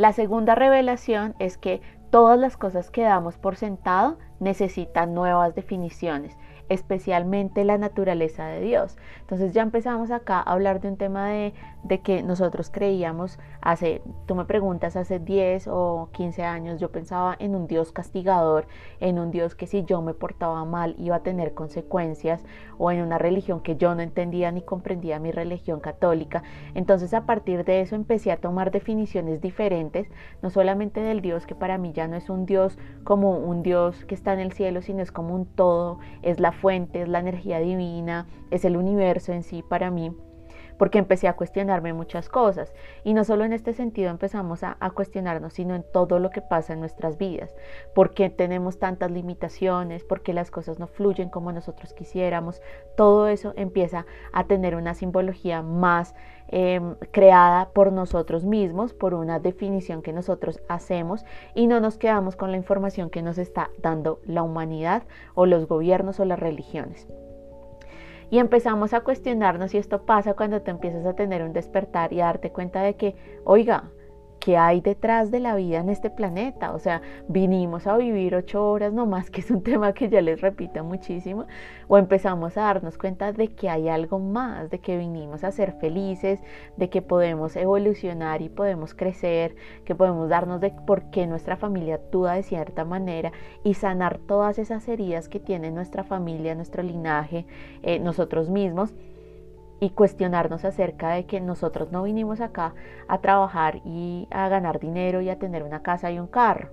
La 0.00 0.14
segunda 0.14 0.54
revelación 0.54 1.34
es 1.38 1.58
que 1.58 1.82
todas 2.08 2.38
las 2.38 2.56
cosas 2.56 2.90
que 2.90 3.02
damos 3.02 3.36
por 3.36 3.56
sentado 3.56 4.16
necesitan 4.38 5.12
nuevas 5.12 5.54
definiciones 5.54 6.38
especialmente 6.70 7.64
la 7.64 7.76
naturaleza 7.78 8.46
de 8.46 8.60
Dios. 8.60 8.96
Entonces 9.22 9.52
ya 9.52 9.60
empezamos 9.60 10.12
acá 10.12 10.38
a 10.38 10.52
hablar 10.52 10.80
de 10.80 10.88
un 10.88 10.96
tema 10.96 11.28
de, 11.28 11.52
que 12.04 12.22
nosotros 12.22 12.70
creíamos 12.70 13.38
hace, 13.60 14.02
tú 14.26 14.36
me 14.36 14.44
preguntas, 14.44 14.94
hace 14.94 15.18
10 15.18 15.66
o 15.68 16.08
15 16.12 16.44
años 16.44 16.80
yo 16.80 16.92
pensaba 16.92 17.36
en 17.40 17.56
un 17.56 17.66
Dios 17.66 17.90
castigador, 17.90 18.66
en 19.00 19.18
un 19.18 19.32
Dios 19.32 19.56
que 19.56 19.66
si 19.66 19.84
yo 19.84 20.00
me 20.00 20.14
portaba 20.14 20.64
mal 20.64 20.94
iba 20.96 21.16
a 21.16 21.22
tener 21.22 21.54
consecuencias 21.54 22.44
o 22.78 22.92
en 22.92 23.02
una 23.02 23.18
religión 23.18 23.60
que 23.60 23.76
yo 23.76 23.94
no 23.96 24.02
entendía 24.02 24.52
ni 24.52 24.62
comprendía 24.62 25.18
mi 25.18 25.32
religión 25.32 25.80
católica. 25.80 26.44
Entonces 26.74 27.12
a 27.14 27.26
partir 27.26 27.64
de 27.64 27.80
eso 27.80 27.96
empecé 27.96 28.30
a 28.30 28.36
tomar 28.36 28.70
definiciones 28.70 29.40
diferentes, 29.40 30.08
no 30.40 30.50
solamente 30.50 31.00
del 31.00 31.20
Dios 31.20 31.46
que 31.46 31.56
para 31.56 31.78
mí 31.78 31.92
ya 31.92 32.06
no 32.06 32.14
es 32.14 32.30
un 32.30 32.46
Dios 32.46 32.78
como 33.02 33.38
un 33.38 33.64
Dios 33.64 34.04
que 34.04 34.14
está 34.14 34.32
en 34.32 34.38
el 34.38 34.52
cielo, 34.52 34.82
sino 34.82 35.02
es 35.02 35.10
como 35.10 35.34
un 35.34 35.46
todo, 35.46 35.98
es 36.22 36.38
la 36.38 36.52
fuente, 36.60 37.02
es 37.02 37.08
la 37.08 37.18
energía 37.18 37.58
divina, 37.58 38.26
es 38.50 38.64
el 38.64 38.76
universo 38.76 39.32
en 39.32 39.42
sí 39.42 39.62
para 39.62 39.90
mí 39.90 40.12
porque 40.80 40.96
empecé 40.96 41.28
a 41.28 41.36
cuestionarme 41.36 41.92
muchas 41.92 42.30
cosas. 42.30 42.72
Y 43.04 43.12
no 43.12 43.24
solo 43.24 43.44
en 43.44 43.52
este 43.52 43.74
sentido 43.74 44.08
empezamos 44.08 44.64
a, 44.64 44.78
cuestionarnos, 44.94 45.52
sino 45.52 45.74
en 45.74 45.82
todo 45.82 46.18
lo 46.18 46.30
que 46.30 46.40
pasa 46.40 46.72
en 46.72 46.80
nuestras 46.80 47.18
vidas. 47.18 47.54
¿Por 47.94 48.14
qué 48.14 48.30
tenemos 48.30 48.78
tantas 48.78 49.10
limitaciones? 49.10 50.04
¿Por 50.04 50.22
qué 50.22 50.32
las 50.32 50.50
cosas 50.50 50.78
no 50.78 50.86
fluyen 50.86 51.28
como 51.28 51.52
nosotros 51.52 51.92
quisiéramos? 51.92 52.62
Todo 52.96 53.28
eso 53.28 53.52
empieza 53.56 54.06
a 54.32 54.44
tener 54.44 54.74
una 54.74 54.94
simbología 54.94 55.60
más 55.60 56.14
em, 56.48 56.94
creada 57.10 57.68
por 57.74 57.92
nosotros 57.92 58.46
mismos, 58.46 58.94
por 58.94 59.12
una 59.12 59.38
definición 59.38 60.00
que 60.00 60.14
nosotros 60.14 60.62
hacemos 60.66 61.26
y 61.54 61.66
no 61.66 61.80
nos 61.80 61.98
quedamos 61.98 62.36
con 62.36 62.52
la 62.52 62.56
información 62.56 63.10
que 63.10 63.20
nos 63.20 63.36
está 63.36 63.68
dando 63.82 64.18
la 64.24 64.42
humanidad 64.42 65.02
o 65.34 65.44
los 65.44 65.68
gobiernos 65.68 66.20
o 66.20 66.24
las 66.24 66.40
religiones. 66.40 67.06
Y 68.30 68.38
empezamos 68.38 68.94
a 68.94 69.00
cuestionarnos 69.00 69.72
si 69.72 69.78
esto 69.78 70.06
pasa 70.06 70.34
cuando 70.34 70.62
te 70.62 70.70
empiezas 70.70 71.04
a 71.04 71.14
tener 71.14 71.42
un 71.42 71.52
despertar 71.52 72.12
y 72.12 72.20
a 72.20 72.26
darte 72.26 72.52
cuenta 72.52 72.80
de 72.82 72.94
que, 72.94 73.16
oiga, 73.44 73.90
qué 74.40 74.56
hay 74.56 74.80
detrás 74.80 75.30
de 75.30 75.38
la 75.38 75.54
vida 75.54 75.78
en 75.78 75.90
este 75.90 76.10
planeta. 76.10 76.72
O 76.72 76.78
sea, 76.78 77.02
vinimos 77.28 77.86
a 77.86 77.96
vivir 77.96 78.34
ocho 78.34 78.68
horas 78.68 78.92
nomás, 78.92 79.30
que 79.30 79.42
es 79.42 79.50
un 79.50 79.62
tema 79.62 79.92
que 79.92 80.08
ya 80.08 80.20
les 80.20 80.40
repito 80.40 80.82
muchísimo, 80.82 81.46
o 81.86 81.98
empezamos 81.98 82.56
a 82.56 82.62
darnos 82.62 82.98
cuenta 82.98 83.32
de 83.32 83.48
que 83.48 83.68
hay 83.68 83.88
algo 83.88 84.18
más, 84.18 84.70
de 84.70 84.80
que 84.80 84.96
vinimos 84.96 85.44
a 85.44 85.52
ser 85.52 85.72
felices, 85.74 86.40
de 86.76 86.88
que 86.88 87.02
podemos 87.02 87.54
evolucionar 87.56 88.42
y 88.42 88.48
podemos 88.48 88.94
crecer, 88.94 89.54
que 89.84 89.94
podemos 89.94 90.28
darnos 90.28 90.60
de 90.60 90.72
por 90.86 91.10
qué 91.10 91.26
nuestra 91.26 91.56
familia 91.56 91.96
actúa 91.96 92.34
de 92.34 92.42
cierta 92.42 92.84
manera 92.84 93.32
y 93.62 93.74
sanar 93.74 94.18
todas 94.18 94.58
esas 94.58 94.88
heridas 94.88 95.28
que 95.28 95.38
tiene 95.38 95.70
nuestra 95.70 96.02
familia, 96.02 96.54
nuestro 96.54 96.82
linaje, 96.82 97.46
eh, 97.82 97.98
nosotros 97.98 98.48
mismos 98.48 98.94
y 99.80 99.90
cuestionarnos 99.90 100.64
acerca 100.64 101.10
de 101.10 101.24
que 101.24 101.40
nosotros 101.40 101.90
no 101.90 102.02
vinimos 102.02 102.40
acá 102.40 102.74
a 103.08 103.20
trabajar 103.20 103.80
y 103.84 104.28
a 104.30 104.48
ganar 104.48 104.78
dinero 104.78 105.20
y 105.22 105.30
a 105.30 105.38
tener 105.38 105.62
una 105.62 105.82
casa 105.82 106.10
y 106.10 106.18
un 106.18 106.26
carro. 106.26 106.68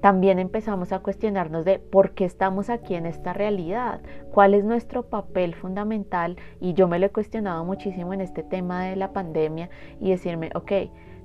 También 0.00 0.38
empezamos 0.38 0.92
a 0.92 1.00
cuestionarnos 1.00 1.64
de 1.64 1.80
por 1.80 2.12
qué 2.12 2.24
estamos 2.24 2.70
aquí 2.70 2.94
en 2.94 3.04
esta 3.04 3.32
realidad, 3.32 4.00
cuál 4.30 4.54
es 4.54 4.64
nuestro 4.64 5.08
papel 5.08 5.56
fundamental 5.56 6.36
y 6.60 6.74
yo 6.74 6.86
me 6.86 7.00
lo 7.00 7.06
he 7.06 7.10
cuestionado 7.10 7.64
muchísimo 7.64 8.14
en 8.14 8.20
este 8.20 8.44
tema 8.44 8.84
de 8.84 8.94
la 8.94 9.12
pandemia 9.12 9.70
y 9.98 10.10
decirme, 10.10 10.50
ok, 10.54 10.72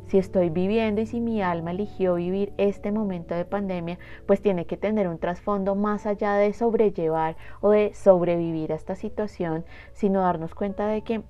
si 0.07 0.17
estoy 0.17 0.49
viviendo 0.49 1.01
y 1.01 1.05
si 1.05 1.19
mi 1.21 1.41
alma 1.41 1.71
eligió 1.71 2.15
vivir 2.15 2.53
este 2.57 2.91
momento 2.91 3.35
de 3.35 3.45
pandemia, 3.45 3.99
pues 4.25 4.41
tiene 4.41 4.65
que 4.65 4.77
tener 4.77 5.07
un 5.07 5.19
trasfondo 5.19 5.75
más 5.75 6.05
allá 6.05 6.35
de 6.35 6.53
sobrellevar 6.53 7.35
o 7.61 7.69
de 7.69 7.93
sobrevivir 7.93 8.71
a 8.71 8.75
esta 8.75 8.95
situación, 8.95 9.65
sino 9.93 10.21
darnos 10.21 10.55
cuenta 10.55 10.87
de 10.87 11.01
que 11.01 11.23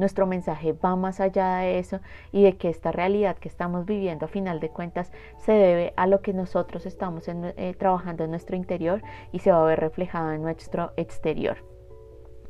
nuestro 0.00 0.26
mensaje 0.26 0.72
va 0.72 0.96
más 0.96 1.20
allá 1.20 1.58
de 1.58 1.78
eso 1.78 2.00
y 2.32 2.42
de 2.42 2.56
que 2.56 2.70
esta 2.70 2.90
realidad 2.90 3.36
que 3.36 3.48
estamos 3.48 3.84
viviendo 3.84 4.24
a 4.24 4.28
final 4.28 4.58
de 4.58 4.70
cuentas 4.70 5.12
se 5.38 5.52
debe 5.52 5.92
a 5.96 6.06
lo 6.06 6.22
que 6.22 6.32
nosotros 6.32 6.86
estamos 6.86 7.28
eh, 7.28 7.74
trabajando 7.78 8.24
en 8.24 8.30
nuestro 8.30 8.56
interior 8.56 9.02
y 9.30 9.40
se 9.40 9.52
va 9.52 9.62
a 9.62 9.66
ver 9.66 9.80
reflejado 9.80 10.32
en 10.32 10.42
nuestro 10.42 10.92
exterior. 10.96 11.69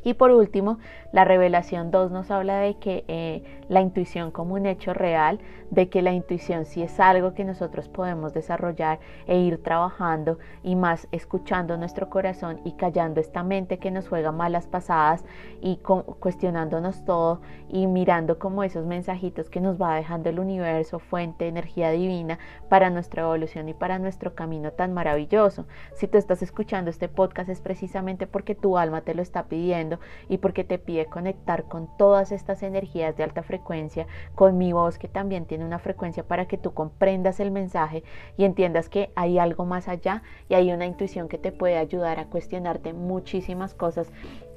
Y 0.03 0.15
por 0.15 0.31
último, 0.31 0.79
la 1.13 1.25
revelación 1.25 1.91
2 1.91 2.11
nos 2.11 2.31
habla 2.31 2.59
de 2.59 2.75
que 2.79 3.05
eh, 3.09 3.43
la 3.69 3.81
intuición 3.81 4.31
como 4.31 4.55
un 4.55 4.67
hecho 4.67 4.95
real, 4.95 5.41
de 5.71 5.89
que 5.89 6.03
la 6.03 6.13
intuición 6.13 6.65
sí 6.65 6.83
es 6.83 6.99
algo 6.99 7.35
que 7.35 7.45
nosotros 7.45 7.89
podemos 7.89 8.33
desarrollar 8.33 8.99
e 9.27 9.39
ir 9.39 9.63
trabajando 9.63 10.39
y 10.63 10.75
más 10.75 11.07
escuchando 11.13 11.77
nuestro 11.77 12.11
corazón 12.11 12.61
y 12.65 12.73
callando 12.73 13.21
esta 13.21 13.43
mente 13.43 13.79
que 13.79 13.91
nos 13.91 14.09
juega 14.09 14.33
malas 14.33 14.67
pasadas 14.67 15.25
y 15.61 15.77
cuestionándonos 15.77 17.05
todo 17.05 17.41
y 17.69 17.87
mirando 17.87 18.39
como 18.39 18.65
esos 18.65 18.87
mensajitos 18.87 19.51
que 19.51 19.61
nos 19.61 19.81
va 19.81 19.95
dejando 19.95 20.29
el 20.31 20.41
universo, 20.41 20.99
fuente, 20.99 21.47
energía 21.47 21.91
divina 21.91 22.39
para 22.69 22.91
nuestra 22.91 23.23
evolución 23.23 23.69
y 23.69 23.75
para 23.75 23.99
nuestro 23.99 24.35
camino 24.35 24.73
tan 24.73 24.93
maravilloso. 24.93 25.67
Si 25.95 26.09
tú 26.09 26.19
estás 26.19 26.43
escuchando 26.43 26.91
este 26.91 27.09
podcast 27.09 27.49
es 27.49 27.61
precisamente 27.61 28.27
porque 28.27 28.55
tu 28.55 28.79
alma 28.79 29.03
te 29.03 29.15
lo 29.15 29.23
está 29.23 29.45
pidiendo 29.45 29.90
y 30.29 30.39
porque 30.39 30.63
te 30.63 30.79
pide 30.79 31.07
conectar 31.07 31.65
con 31.65 31.89
todas 31.97 32.33
estas 32.33 32.63
energías 32.63 33.17
de 33.17 33.25
alta 33.25 33.43
frecuencia, 33.43 34.07
con 34.35 34.59
mi 34.59 34.73
voz 34.73 34.99
que 34.99 35.09
también 35.09 35.47
tiene 35.47 35.65
una 35.65 35.79
frecuencia 35.79 36.23
para 36.23 36.47
que 36.47 36.59
tú 36.59 36.75
comprendas 36.75 37.41
el 37.41 37.51
mensaje 37.51 38.05
y 38.37 38.45
entiendas 38.45 38.89
que 38.89 39.11
hay 39.17 39.39
algo 39.39 39.65
más 39.65 39.89
allá 39.89 40.23
y 40.49 40.55
hay 40.55 40.73
una 40.73 40.87
intuición 40.87 41.29
que 41.29 41.39
te 41.39 41.53
puede 41.53 41.77
ayudar 41.77 42.21
a 42.21 42.27
cuestionarte 42.27 42.93
muchísimas 42.93 43.75
cosas 43.75 44.11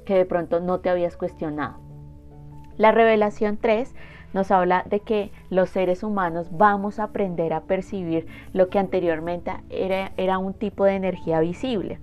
que 0.04 0.14
de 0.14 0.26
pronto 0.26 0.60
no 0.60 0.80
te 0.80 0.90
habías 0.90 1.16
cuestionado. 1.16 1.78
La 2.76 2.92
revelación 2.92 3.56
3 3.56 3.94
nos 4.32 4.50
habla 4.50 4.84
de 4.90 5.00
que 5.00 5.30
los 5.48 5.70
seres 5.70 6.02
humanos 6.02 6.48
vamos 6.50 6.98
a 6.98 7.04
aprender 7.04 7.52
a 7.52 7.62
percibir 7.62 8.26
lo 8.52 8.68
que 8.68 8.80
anteriormente 8.80 9.52
era, 9.70 10.12
era 10.16 10.38
un 10.38 10.54
tipo 10.54 10.84
de 10.84 10.96
energía 10.96 11.38
visible. 11.40 12.00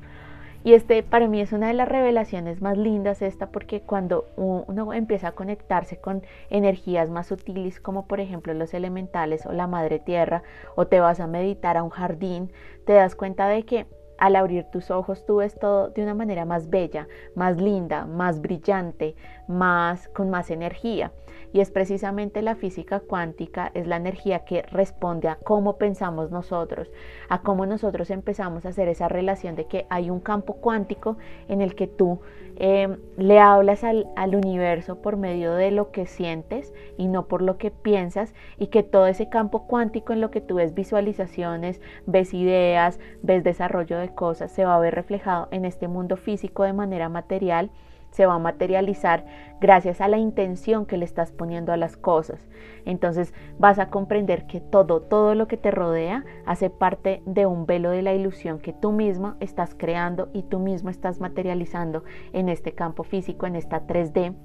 Y 0.64 0.74
este 0.74 1.02
para 1.02 1.28
mí 1.28 1.42
es 1.42 1.54
una 1.54 1.68
de 1.68 1.74
las 1.74 1.88
revelaciones 1.88 2.62
más 2.62 2.78
lindas 2.78 3.22
esta 3.22 3.48
porque 3.48 3.82
cuando 3.82 4.28
uno 4.36 4.94
empieza 4.94 5.30
a 5.30 5.32
conectarse 5.32 5.98
con 5.98 6.22
energías 6.50 7.10
más 7.10 7.28
sutiles 7.28 7.80
como 7.80 8.06
por 8.06 8.20
ejemplo 8.20 8.54
los 8.54 8.76
elementales 8.76 9.46
o 9.48 9.54
la 9.54 9.66
madre 9.66 9.98
tierra 9.98 10.44
o 10.76 10.86
te 10.86 11.00
vas 11.00 11.20
a 11.20 11.28
meditar 11.28 11.78
a 11.78 11.84
un 11.84 11.90
jardín, 11.90 12.52
te 12.86 12.94
das 12.94 13.16
cuenta 13.16 13.48
de 13.48 13.64
que 13.64 13.88
al 14.22 14.36
abrir 14.36 14.66
tus 14.66 14.92
ojos 14.92 15.26
tú 15.26 15.38
ves 15.38 15.56
todo 15.56 15.90
de 15.90 16.04
una 16.04 16.14
manera 16.14 16.46
más 16.46 16.70
bella, 16.70 17.08
más 17.34 17.60
linda, 17.60 18.06
más 18.06 18.40
brillante, 18.40 19.16
más 19.48 20.08
con 20.10 20.30
más 20.30 20.52
energía. 20.52 21.12
Y 21.54 21.60
es 21.60 21.72
precisamente 21.72 22.44
la 22.44 22.56
física 22.56 23.00
cuántica, 23.00 23.72
es 23.74 23.88
la 23.88 23.98
energía 23.98 24.46
que 24.46 24.62
responde 24.62 25.28
a 25.28 25.36
cómo 25.36 25.78
pensamos 25.78 26.30
nosotros, 26.30 26.92
a 27.30 27.42
cómo 27.42 27.66
nosotros 27.66 28.12
empezamos 28.12 28.66
a 28.66 28.70
hacer 28.70 28.88
esa 28.88 29.10
relación 29.10 29.56
de 29.56 29.66
que 29.66 29.88
hay 29.90 30.12
un 30.12 30.20
campo 30.20 30.54
cuántico 30.54 31.18
en 31.50 31.62
el 31.62 31.74
que 31.74 31.88
tú 31.88 32.20
eh, 32.58 32.96
le 33.18 33.40
hablas 33.40 33.84
al, 33.84 34.06
universo 34.36 35.02
por 35.02 35.18
medio 35.18 35.54
de 35.56 35.72
lo 35.72 35.92
que 35.92 36.06
sientes 36.06 36.74
y 36.96 37.08
no 37.08 37.28
por 37.28 37.42
lo 37.42 37.58
que 37.58 37.72
piensas 37.72 38.34
y 38.58 38.68
que 38.68 38.84
todo 38.84 39.08
ese 39.08 39.30
campo 39.30 39.68
cuántico 39.68 40.14
en 40.14 40.22
lo 40.22 40.32
que 40.32 40.42
tú 40.42 40.56
ves 40.56 40.74
visualizaciones, 40.74 41.82
ves 42.06 42.34
ideas, 42.34 43.00
ves 43.24 43.44
desarrollo 43.44 43.98
de 43.98 44.11
se 44.48 44.66
va 44.66 44.76
a 44.76 44.80
ver 44.80 44.96
reflejado 44.96 45.48
en 45.52 45.66
este 45.66 45.88
mundo 45.88 46.18
físico 46.18 46.64
de 46.64 46.74
manera 46.74 47.10
material 47.10 47.72
se 48.12 48.26
va 48.26 48.36
a 48.36 48.40
materializar 48.40 49.26
gracias 49.60 50.02
a 50.02 50.08
la 50.08 50.18
intención 50.18 50.86
que 50.86 50.98
le 50.98 51.06
estás 51.06 51.32
poniendo 51.32 51.72
a 51.72 51.78
las 51.78 51.98
cosas. 51.98 52.48
Entonces 52.86 53.34
vas 53.58 53.80
a 53.80 53.90
comprender 53.90 54.46
que 54.48 54.60
todo, 54.60 55.02
todo 55.02 55.34
lo 55.34 55.48
que 55.48 55.58
te 55.58 55.72
rodea 55.72 56.26
hace 56.46 56.70
parte 56.70 57.24
de 57.26 57.46
un 57.46 57.66
velo 57.66 57.90
de 57.90 58.02
la 58.02 58.14
ilusión 58.14 58.60
que 58.60 58.74
tú 58.74 58.92
mismo 58.92 59.36
estás 59.40 59.76
creando 59.76 60.30
y 60.34 60.44
tú 60.44 60.60
mismo 60.60 60.90
estás 60.90 61.20
materializando 61.20 62.04
en 62.34 62.50
este 62.50 62.74
campo 62.74 63.04
físico, 63.04 63.46
en 63.46 63.56
esta 63.56 63.88
3D, 63.88 64.36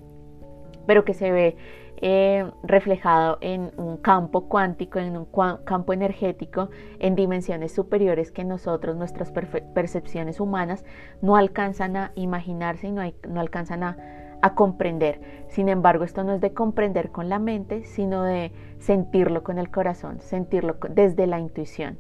pero 0.87 1.05
que 1.05 1.15
se 1.15 1.31
ve 1.31 1.57
eh, 1.99 2.51
reflejado 2.63 3.39
en 3.41 3.73
un 3.79 3.97
campo 3.97 4.49
cuántico, 4.49 4.99
en 4.99 5.17
un 5.17 5.27
campo 5.65 5.95
energético, 5.95 6.69
en 6.99 7.15
dimensiones 7.15 7.73
superiores 7.73 8.31
que 8.33 8.45
nosotros, 8.45 8.97
nuestras 8.97 9.33
percepciones 9.33 10.39
humanas, 10.39 10.85
no 11.23 11.37
alcanzan 11.37 11.97
a 11.97 12.13
imaginarse 12.15 12.89
y 12.89 12.93
no, 12.93 13.41
alcanzan 13.41 13.83
a, 13.83 13.97
a 14.43 14.55
comprender. 14.55 15.47
Sin 15.49 15.71
embargo, 15.71 16.05
esto 16.05 16.23
no 16.23 16.35
es 16.35 16.43
de 16.43 16.53
comprender 16.53 17.11
con 17.11 17.31
la 17.31 17.39
mente, 17.39 17.85
sino 17.85 18.25
de 18.25 18.53
sentirlo 18.79 19.43
con 19.43 19.59
el 19.59 19.71
corazón, 19.71 20.21
sentirlo 20.21 20.77
desde 20.91 21.27
la 21.27 21.41
intuición. 21.41 21.99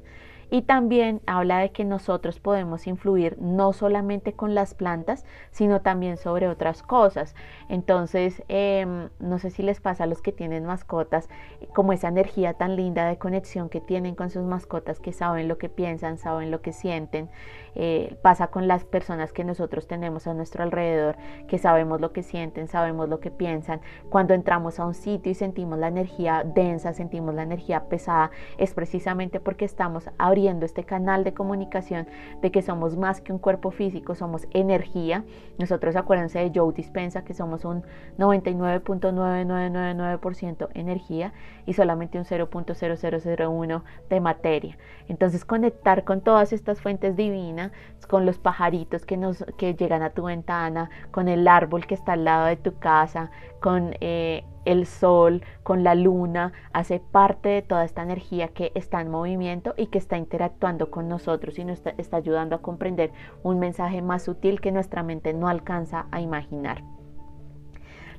Y 0.50 0.62
también 0.62 1.20
habla 1.26 1.58
de 1.58 1.72
que 1.72 1.84
nosotros 1.84 2.38
podemos 2.38 2.86
influir 2.86 3.36
no 3.40 3.72
solamente 3.72 4.32
con 4.32 4.54
las 4.54 4.74
plantas, 4.74 5.24
sino 5.50 5.82
también 5.82 6.16
sobre 6.16 6.48
otras 6.48 6.82
cosas. 6.82 7.34
Entonces, 7.68 8.42
em, 8.48 9.08
no 9.18 9.38
sé 9.38 9.50
si 9.50 9.62
les 9.62 9.80
pasa 9.80 10.04
a 10.04 10.06
los 10.06 10.22
que 10.22 10.32
tienen 10.32 10.64
mascotas, 10.64 11.28
como 11.74 11.92
esa 11.92 12.08
energía 12.08 12.54
tan 12.54 12.76
linda 12.76 13.06
de 13.06 13.18
conexión 13.18 13.68
que 13.68 13.80
tienen 13.80 14.14
con 14.14 14.30
sus 14.30 14.44
mascotas, 14.44 15.00
que 15.00 15.12
saben 15.12 15.48
lo 15.48 15.58
que 15.58 15.68
piensan, 15.68 16.18
saben 16.18 16.50
lo 16.50 16.60
que 16.60 16.72
sienten. 16.72 17.28
Eh, 17.78 18.16
pasa 18.22 18.46
con 18.46 18.66
las 18.66 18.84
personas 18.84 19.34
que 19.34 19.44
nosotros 19.44 19.86
tenemos 19.86 20.26
a 20.26 20.32
nuestro 20.32 20.62
alrededor, 20.62 21.16
que 21.46 21.58
sabemos 21.58 22.00
lo 22.00 22.12
que 22.12 22.22
sienten, 22.22 22.68
sabemos 22.68 23.06
lo 23.08 23.20
que 23.20 23.30
piensan. 23.30 23.82
Cuando 24.08 24.32
entramos 24.32 24.80
a 24.80 24.86
un 24.86 24.94
sitio 24.94 25.30
y 25.30 25.34
sentimos 25.34 25.78
la 25.78 25.88
energía 25.88 26.42
densa, 26.42 26.94
sentimos 26.94 27.34
la 27.34 27.42
energía 27.42 27.90
pesada, 27.90 28.30
es 28.56 28.72
precisamente 28.72 29.40
porque 29.40 29.66
estamos 29.66 30.08
abriendo 30.16 30.64
este 30.64 30.84
canal 30.84 31.22
de 31.22 31.34
comunicación 31.34 32.08
de 32.40 32.50
que 32.50 32.62
somos 32.62 32.96
más 32.96 33.20
que 33.20 33.32
un 33.32 33.38
cuerpo 33.38 33.70
físico, 33.70 34.14
somos 34.14 34.48
energía. 34.52 35.24
Nosotros 35.58 35.96
acuérdense 35.96 36.38
de 36.38 36.50
Joe 36.54 36.72
Dispensa 36.72 37.24
que 37.24 37.34
somos 37.34 37.66
un 37.66 37.84
99.9999% 38.18 40.68
energía 40.74 41.32
y 41.66 41.74
solamente 41.74 42.18
un 42.18 42.24
0.0001 42.24 43.82
de 44.08 44.20
materia. 44.20 44.78
Entonces 45.08 45.44
conectar 45.44 46.04
con 46.04 46.22
todas 46.22 46.52
estas 46.52 46.80
fuentes 46.80 47.16
divinas, 47.16 47.65
con 48.08 48.26
los 48.26 48.38
pajaritos 48.38 49.04
que, 49.04 49.16
nos, 49.16 49.44
que 49.58 49.74
llegan 49.74 50.02
a 50.02 50.10
tu 50.10 50.24
ventana, 50.24 50.90
con 51.10 51.28
el 51.28 51.46
árbol 51.48 51.86
que 51.86 51.94
está 51.94 52.12
al 52.12 52.24
lado 52.24 52.46
de 52.46 52.56
tu 52.56 52.78
casa, 52.78 53.30
con... 53.60 53.94
Eh, 54.00 54.44
el 54.66 54.84
sol, 54.84 55.42
con 55.62 55.82
la 55.84 55.94
luna, 55.94 56.52
hace 56.72 57.00
parte 57.00 57.48
de 57.48 57.62
toda 57.62 57.84
esta 57.84 58.02
energía 58.02 58.48
que 58.48 58.72
está 58.74 59.00
en 59.00 59.10
movimiento 59.10 59.72
y 59.78 59.86
que 59.86 59.98
está 59.98 60.18
interactuando 60.18 60.90
con 60.90 61.08
nosotros 61.08 61.58
y 61.58 61.64
nos 61.64 61.80
está, 61.96 62.16
ayudando 62.16 62.56
a 62.56 62.62
comprender 62.62 63.12
un 63.42 63.58
mensaje 63.58 64.02
más 64.02 64.24
sutil 64.24 64.60
que 64.60 64.72
nuestra 64.72 65.02
mente 65.02 65.32
no 65.32 65.48
alcanza 65.48 66.06
a 66.10 66.20
imaginar. 66.20 66.82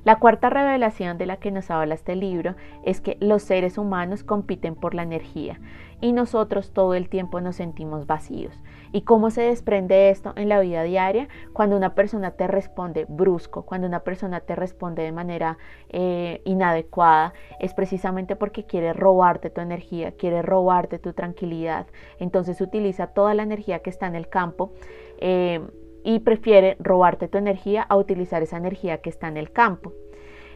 La 0.04 0.16
cuarta 0.16 0.48
revelación 0.48 1.18
de 1.18 1.26
la 1.26 1.36
que 1.36 1.50
nos 1.50 1.70
habla 1.70 1.94
este 1.94 2.16
libro 2.16 2.54
es 2.82 3.00
que 3.00 3.18
los 3.20 3.42
seres 3.42 3.76
humanos 3.76 4.24
compiten 4.24 4.74
por 4.74 4.94
la 4.94 5.02
energía 5.02 5.60
y 6.00 6.12
nosotros 6.12 6.72
todo 6.72 6.94
el 6.94 7.10
tiempo 7.10 7.40
nos 7.42 7.56
sentimos 7.56 8.06
vacíos. 8.06 8.58
¿Y 8.92 9.02
cómo 9.02 9.30
se 9.30 9.42
desprende 9.42 10.10
esto 10.10 10.32
en 10.36 10.48
la 10.48 10.60
vida 10.60 10.82
diaria? 10.82 11.28
Cuando 11.52 11.76
una 11.76 11.94
persona 11.94 12.32
te 12.32 12.46
responde 12.46 13.06
brusco, 13.08 13.64
cuando 13.64 13.86
una 13.86 14.00
persona 14.00 14.40
te 14.40 14.54
responde 14.54 15.02
de 15.02 15.12
manera 15.12 15.58
eh, 15.88 16.40
inadecuada, 16.44 17.32
es 17.60 17.74
precisamente 17.74 18.36
porque 18.36 18.64
quiere 18.64 18.92
robarte 18.92 19.50
tu 19.50 19.60
energía, 19.60 20.12
quiere 20.12 20.42
robarte 20.42 20.98
tu 20.98 21.12
tranquilidad. 21.12 21.86
Entonces 22.18 22.60
utiliza 22.60 23.08
toda 23.08 23.34
la 23.34 23.42
energía 23.42 23.80
que 23.80 23.90
está 23.90 24.06
en 24.06 24.16
el 24.16 24.28
campo. 24.28 24.72
Eh, 25.18 25.60
y 26.04 26.20
prefiere 26.20 26.76
robarte 26.78 27.28
tu 27.28 27.38
energía 27.38 27.82
a 27.82 27.96
utilizar 27.96 28.42
esa 28.42 28.56
energía 28.56 29.02
que 29.02 29.10
está 29.10 29.28
en 29.28 29.36
el 29.36 29.50
campo. 29.50 29.92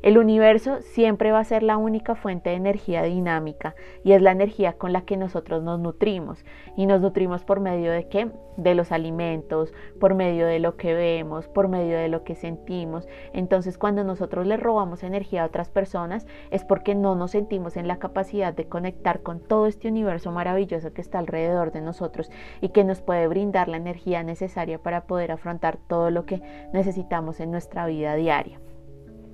El 0.03 0.19
universo 0.19 0.81
siempre 0.81 1.31
va 1.31 1.39
a 1.39 1.45
ser 1.45 1.63
la 1.63 1.77
única 1.77 2.17
fuente 2.17 2.51
de 2.51 2.57
energía 2.57 3.05
dinámica 3.05 3.77
y 4.03 4.13
es 4.13 4.21
la 4.21 4.33
energía 4.33 4.73
con 4.73 4.93
la 4.93 5.03
que 5.03 5.17
nosotros 5.17 5.63
nos 5.63 5.79
nutrimos. 5.79 6.45
Y 6.77 6.87
nos 6.87 7.01
nutrimos 7.01 7.45
por 7.45 7.61
medio 7.61 7.93
de 7.93 8.09
qué? 8.09 8.29
De 8.57 8.75
los 8.75 8.91
alimentos, 8.91 9.73
por 10.01 10.17
medio 10.17 10.49
de 10.49 10.59
lo 10.59 10.77
que 10.77 10.93
vemos, 10.95 11.47
por 11.47 11.69
medio 11.69 11.97
de 11.97 12.09
lo 12.09 12.25
que 12.25 12.35
sentimos. 12.35 13.07
Entonces 13.33 13.79
cuando 13.79 14.03
nosotros 14.03 14.45
le 14.45 14.57
robamos 14.57 15.05
energía 15.05 15.45
a 15.45 15.47
otras 15.47 15.71
personas 15.71 16.27
es 16.51 16.65
porque 16.65 16.97
no 16.97 17.15
nos 17.15 17.31
sentimos 17.31 17.77
en 17.77 17.87
la 17.87 18.01
capacidad 18.01 18.53
de 18.53 18.67
conectar 18.67 19.23
con 19.23 19.39
todo 19.39 19.69
este 19.69 19.87
universo 19.87 20.33
maravilloso 20.33 20.93
que 20.93 21.01
está 21.01 21.21
alrededor 21.21 21.71
de 21.71 21.81
nosotros 21.81 22.29
y 22.61 22.71
que 22.71 22.83
nos 22.83 23.01
puede 23.03 23.29
brindar 23.29 23.69
la 23.69 23.77
energía 23.77 24.25
necesaria 24.25 24.81
para 24.81 25.05
poder 25.05 25.31
afrontar 25.31 25.79
todo 25.87 26.11
lo 26.11 26.27
que 26.27 26.43
necesitamos 26.73 27.39
en 27.39 27.53
nuestra 27.53 27.87
vida 27.87 28.17
diaria. 28.17 28.59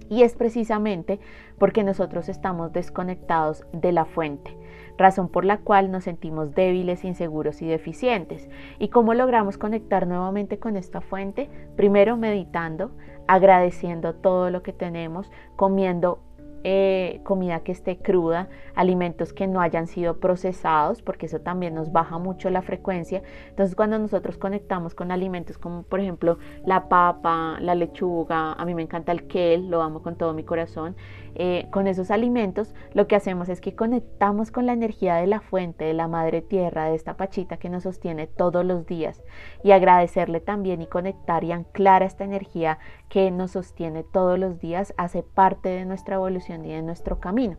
Y 0.08 0.22
es 0.22 0.34
precisamente 0.34 1.20
porque 1.58 1.84
nosotros 1.84 2.28
estamos 2.28 2.72
desconectados 2.72 3.64
de 3.72 3.92
la 3.92 4.04
fuente, 4.04 4.56
razón 4.96 5.28
por 5.28 5.44
la 5.44 5.58
cual 5.58 5.90
nos 5.90 6.04
sentimos 6.04 6.54
débiles, 6.54 7.04
inseguros 7.04 7.62
y 7.62 7.66
deficientes. 7.66 8.48
¿Y 8.78 8.88
cómo 8.88 9.14
logramos 9.14 9.58
conectar 9.58 10.06
nuevamente 10.06 10.58
con 10.58 10.76
esta 10.76 11.00
fuente? 11.00 11.50
Primero 11.76 12.16
meditando, 12.16 12.92
agradeciendo 13.26 14.14
todo 14.14 14.50
lo 14.50 14.62
que 14.62 14.72
tenemos, 14.72 15.30
comiendo 15.56 16.20
eh, 16.64 17.20
comida 17.24 17.60
que 17.60 17.72
esté 17.72 17.98
cruda, 17.98 18.48
alimentos 18.74 19.32
que 19.32 19.46
no 19.46 19.60
hayan 19.60 19.86
sido 19.86 20.18
procesados, 20.18 21.02
porque 21.02 21.26
eso 21.26 21.40
también 21.40 21.74
nos 21.74 21.92
baja 21.92 22.18
mucho 22.18 22.50
la 22.50 22.62
frecuencia. 22.62 23.22
Entonces 23.48 23.76
cuando 23.76 23.98
nosotros 23.98 24.38
conectamos 24.38 24.94
con 24.94 25.10
alimentos 25.10 25.58
como 25.58 25.82
por 25.82 26.00
ejemplo 26.00 26.38
la 26.64 26.88
papa, 26.88 27.58
la 27.60 27.74
lechuga, 27.74 28.52
a 28.52 28.64
mí 28.64 28.74
me 28.74 28.82
encanta 28.82 29.12
el 29.12 29.26
kale, 29.26 29.58
lo 29.58 29.82
amo 29.82 30.02
con 30.02 30.16
todo 30.16 30.34
mi 30.34 30.44
corazón, 30.44 30.96
eh, 31.34 31.68
con 31.70 31.86
esos 31.86 32.10
alimentos 32.10 32.74
lo 32.94 33.06
que 33.06 33.14
hacemos 33.14 33.48
es 33.48 33.60
que 33.60 33.76
conectamos 33.76 34.50
con 34.50 34.66
la 34.66 34.72
energía 34.72 35.16
de 35.16 35.26
la 35.26 35.40
fuente, 35.40 35.84
de 35.84 35.94
la 35.94 36.08
madre 36.08 36.42
tierra, 36.42 36.86
de 36.86 36.96
esta 36.96 37.16
pachita 37.16 37.58
que 37.58 37.68
nos 37.68 37.84
sostiene 37.84 38.26
todos 38.26 38.64
los 38.64 38.86
días 38.86 39.22
y 39.62 39.70
agradecerle 39.70 40.40
también 40.40 40.82
y 40.82 40.86
conectar 40.86 41.44
y 41.44 41.52
anclar 41.52 42.02
esta 42.02 42.24
energía 42.24 42.78
que 43.08 43.30
nos 43.30 43.52
sostiene 43.52 44.04
todos 44.04 44.38
los 44.38 44.58
días 44.58 44.94
hace 44.96 45.22
parte 45.22 45.68
de 45.68 45.84
nuestra 45.84 46.16
evolución 46.16 46.64
y 46.64 46.72
de 46.72 46.82
nuestro 46.82 47.20
camino. 47.20 47.56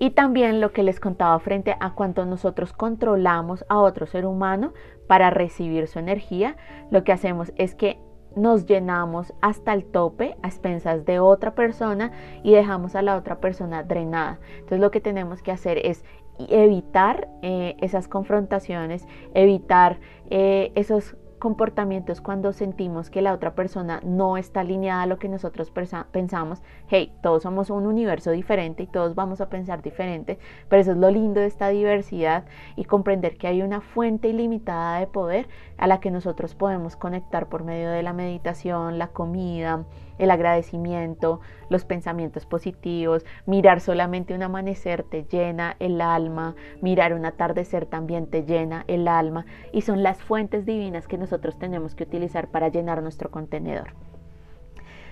Y 0.00 0.10
también 0.10 0.60
lo 0.60 0.72
que 0.72 0.82
les 0.82 0.98
contaba 0.98 1.38
frente 1.38 1.76
a 1.78 1.94
cuánto 1.94 2.26
nosotros 2.26 2.72
controlamos 2.72 3.64
a 3.68 3.78
otro 3.78 4.06
ser 4.06 4.26
humano 4.26 4.72
para 5.06 5.30
recibir 5.30 5.86
su 5.86 5.98
energía, 5.98 6.56
lo 6.90 7.04
que 7.04 7.12
hacemos 7.12 7.52
es 7.56 7.74
que 7.74 8.00
nos 8.36 8.66
llenamos 8.66 9.32
hasta 9.40 9.72
el 9.72 9.84
tope 9.84 10.36
a 10.42 10.48
expensas 10.48 11.04
de 11.04 11.20
otra 11.20 11.54
persona 11.54 12.10
y 12.42 12.52
dejamos 12.52 12.96
a 12.96 13.02
la 13.02 13.16
otra 13.16 13.38
persona 13.38 13.84
drenada. 13.84 14.40
Entonces 14.54 14.80
lo 14.80 14.90
que 14.90 15.00
tenemos 15.00 15.42
que 15.42 15.52
hacer 15.52 15.78
es 15.84 16.04
evitar 16.48 17.28
eh, 17.42 17.76
esas 17.80 18.08
confrontaciones, 18.08 19.06
evitar 19.34 20.00
eh, 20.30 20.72
esos 20.74 21.16
comportamientos 21.44 22.22
cuando 22.22 22.54
sentimos 22.54 23.10
que 23.10 23.20
la 23.20 23.34
otra 23.34 23.54
persona 23.54 24.00
no 24.02 24.38
está 24.38 24.60
alineada 24.60 25.02
a 25.02 25.06
lo 25.06 25.18
que 25.18 25.28
nosotros 25.28 25.70
pensamos. 26.10 26.62
Hey, 26.88 27.12
todos 27.22 27.42
somos 27.42 27.68
un 27.68 27.86
universo 27.86 28.30
diferente 28.30 28.84
y 28.84 28.86
todos 28.86 29.14
vamos 29.14 29.42
a 29.42 29.50
pensar 29.50 29.82
diferente, 29.82 30.38
pero 30.70 30.80
eso 30.80 30.92
es 30.92 30.96
lo 30.96 31.10
lindo 31.10 31.42
de 31.42 31.46
esta 31.46 31.68
diversidad 31.68 32.46
y 32.76 32.86
comprender 32.86 33.36
que 33.36 33.46
hay 33.46 33.60
una 33.60 33.82
fuente 33.82 34.28
ilimitada 34.28 35.00
de 35.00 35.06
poder 35.06 35.46
a 35.76 35.86
la 35.86 36.00
que 36.00 36.10
nosotros 36.10 36.54
podemos 36.54 36.96
conectar 36.96 37.50
por 37.50 37.62
medio 37.62 37.90
de 37.90 38.02
la 38.02 38.14
meditación, 38.14 38.98
la 38.98 39.08
comida, 39.08 39.84
el 40.18 40.30
agradecimiento, 40.30 41.40
los 41.68 41.84
pensamientos 41.84 42.46
positivos, 42.46 43.24
mirar 43.46 43.80
solamente 43.80 44.34
un 44.34 44.42
amanecer 44.42 45.02
te 45.02 45.24
llena 45.24 45.76
el 45.78 46.00
alma, 46.00 46.54
mirar 46.80 47.14
un 47.14 47.26
atardecer 47.26 47.86
también 47.86 48.26
te 48.26 48.44
llena 48.44 48.84
el 48.88 49.08
alma 49.08 49.46
y 49.72 49.82
son 49.82 50.02
las 50.02 50.22
fuentes 50.22 50.66
divinas 50.66 51.08
que 51.08 51.18
nosotros 51.18 51.58
tenemos 51.58 51.94
que 51.94 52.04
utilizar 52.04 52.48
para 52.48 52.68
llenar 52.68 53.02
nuestro 53.02 53.30
contenedor. 53.30 53.94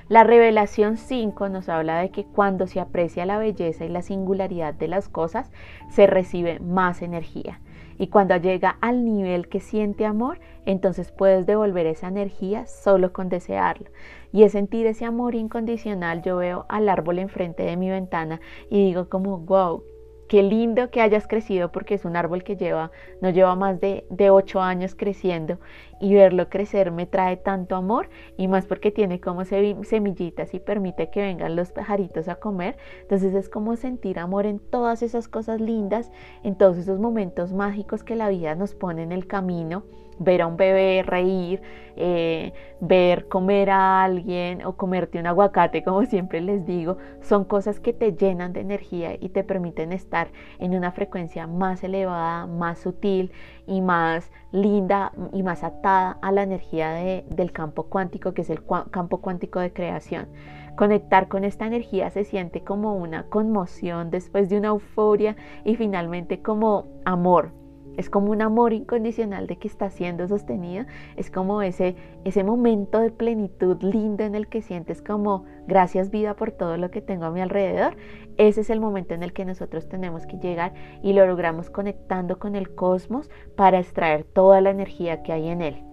La 0.09 0.25
revelación 0.25 0.97
5 0.99 1.49
nos 1.49 1.69
habla 1.69 2.01
de 2.01 2.11
que 2.11 2.25
cuando 2.25 2.67
se 2.67 2.81
aprecia 2.81 3.25
la 3.25 3.39
belleza 3.39 3.85
y 3.85 3.89
la 3.89 4.03
singularidad 4.03 4.75
de 4.75 4.89
las 4.89 5.09
cosas, 5.09 5.51
se 5.89 6.07
recibe 6.07 6.59
más 6.61 7.03
energía. 7.03 7.61
Y 8.03 8.09
cuando 8.09 8.37
llega 8.37 8.79
al 8.81 9.05
nivel 9.05 9.49
que 9.49 9.61
siente 9.61 10.07
amor, 10.07 10.41
entonces 10.67 11.13
puedes 11.13 11.47
devolver 11.47 11.87
esa 11.87 12.09
energía 12.09 12.67
solo 12.67 13.13
con 13.13 13.29
desearlo. 13.29 13.91
Y 14.33 14.43
es 14.43 14.51
sentir 14.51 14.89
ese 14.89 15.05
amor 15.05 15.37
incondicional. 15.37 16.21
Yo 16.21 16.39
veo 16.39 16.67
al 16.69 16.89
árbol 16.89 17.21
enfrente 17.21 17.63
de 17.63 17.77
mi 17.77 17.91
ventana 17.91 18.41
y 18.69 18.85
digo 18.85 19.09
como, 19.09 19.39
wow, 19.39 19.85
qué 20.29 20.43
lindo 20.43 20.91
que 20.91 21.01
hayas 21.01 21.29
crecido 21.29 21.71
porque 21.71 21.95
es 21.95 22.05
un 22.05 22.17
árbol 22.17 22.43
que 22.43 22.57
lleva, 22.57 22.91
no 23.21 23.31
lleva 23.31 23.55
más 23.55 23.81
de, 23.81 24.05
de 24.11 24.31
ocho 24.31 24.61
años 24.61 24.97
creciendo 24.97 25.61
y 26.03 26.15
verlo 26.15 26.49
crecer 26.49 26.91
me 26.91 27.07
trae 27.07 27.37
tanto 27.37 27.77
amor 27.77 28.11
y 28.37 28.49
más 28.49 28.67
porque 28.67 28.91
tiene 28.91 29.21
como 29.21 29.45
semillitas 29.45 30.53
y 30.53 30.59
permite 30.59 31.11
que 31.11 31.23
vengan 31.23 31.55
los 31.55 31.71
pajaritos 31.71 32.27
a 32.27 32.35
comer. 32.35 32.77
Entonces 33.03 33.35
es 33.35 33.49
como 33.49 33.77
sentir 33.77 34.19
amor 34.19 34.45
en 34.47 34.59
todas 34.59 35.03
esas 35.03 35.29
cosas 35.29 35.61
lindas, 35.61 36.11
en 36.43 36.57
todos 36.57 36.77
esos 36.77 36.99
momentos 36.99 37.53
mágicos 37.53 38.03
que 38.03 38.17
la 38.17 38.29
vida 38.29 38.57
nos 38.57 38.75
pone 38.75 39.05
en 39.05 39.13
el 39.13 39.29
camino 39.29 39.85
ver 40.23 40.43
a 40.43 40.47
un 40.47 40.57
bebé 40.57 41.03
reír, 41.03 41.61
eh, 41.97 42.53
ver 42.81 43.29
comer 43.29 43.71
a 43.71 44.03
alguien 44.03 44.65
o 44.65 44.77
comerte 44.77 45.19
un 45.19 45.27
aguacate, 45.27 45.85
como 45.85 46.05
siempre 46.07 46.41
les 46.41 46.67
digo, 46.67 46.97
son 47.21 47.45
cosas 47.45 47.81
que 47.81 47.93
te 47.93 48.13
llenan 48.13 48.53
de 48.53 48.61
energía 48.61 49.15
y 49.19 49.29
te 49.29 49.45
permiten 49.45 49.93
estar 49.93 50.29
en 50.59 50.75
una 50.75 50.93
frecuencia 50.93 51.47
más 51.47 51.85
elevada, 51.85 52.47
más 52.47 52.79
sutil 52.79 53.33
y 53.67 53.81
más 53.81 54.31
linda 54.53 55.13
y 55.33 55.43
más 55.43 55.65
atada 55.65 56.19
a 56.23 56.33
la 56.33 56.43
energía 56.43 56.93
del 56.93 57.53
campo 57.53 57.85
cuántico, 57.85 58.33
que 58.33 58.43
es 58.43 58.51
el 58.51 58.63
campo 58.91 59.21
cuántico 59.21 59.61
de 59.61 59.73
creación. 59.73 60.29
Conectar 60.77 61.29
con 61.29 61.45
esta 61.45 61.67
energía 61.67 62.09
se 62.11 62.25
siente 62.25 62.65
como 62.65 62.97
una 62.97 63.25
conmoción 63.25 64.11
después 64.11 64.49
de 64.49 64.57
una 64.57 64.69
euforia 64.69 65.37
y 65.65 65.77
finalmente 65.77 66.41
como 66.41 66.87
amor, 67.05 67.53
es 67.97 68.09
como 68.09 68.31
un 68.31 68.43
amor 68.43 68.73
incondicional 68.73 69.47
de 69.47 69.57
que 69.57 69.69
está 69.69 69.91
siendo 69.91 70.27
sostenido. 70.29 70.85
Es 71.17 71.31
como 71.31 71.63
ese, 71.63 71.97
ese 72.25 72.45
momento 72.45 73.01
de 73.01 73.11
plenitud 73.11 73.83
lindo 73.83 74.25
en 74.25 74.35
el 74.35 74.49
que 74.49 74.63
sientes 74.63 75.03
como 75.03 75.45
gracias 75.67 76.11
vida 76.11 76.35
por 76.35 76.53
todo 76.53 76.77
lo 76.77 76.91
que 76.91 77.03
tengo 77.03 77.27
a 77.27 77.31
mi 77.31 77.41
alrededor. 77.41 77.97
Ese 78.37 78.63
es 78.63 78.71
el 78.71 78.81
momento 78.81 79.15
en 79.15 79.23
el 79.23 79.33
que 79.33 79.45
nosotros 79.45 79.89
tenemos 79.89 80.27
que 80.27 80.39
llegar 80.39 80.73
y 81.03 81.13
lo 81.13 81.27
logramos 81.27 81.71
conectando 81.71 82.39
con 82.39 82.57
el 82.57 82.75
cosmos 82.75 83.31
para 83.57 83.79
extraer 83.79 84.25
toda 84.25 84.61
la 84.61 84.71
energía 84.71 85.23
que 85.23 85.33
hay 85.33 85.49
en 85.49 85.63
él. 85.63 85.85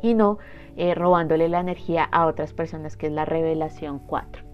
Y 0.00 0.14
no 0.14 0.38
eh, 0.76 0.94
robándole 0.94 1.48
la 1.48 1.60
energía 1.60 2.04
a 2.04 2.26
otras 2.26 2.52
personas, 2.52 2.96
que 2.96 3.08
es 3.08 3.12
la 3.12 3.24
revelación 3.24 3.98
4. 3.98 4.47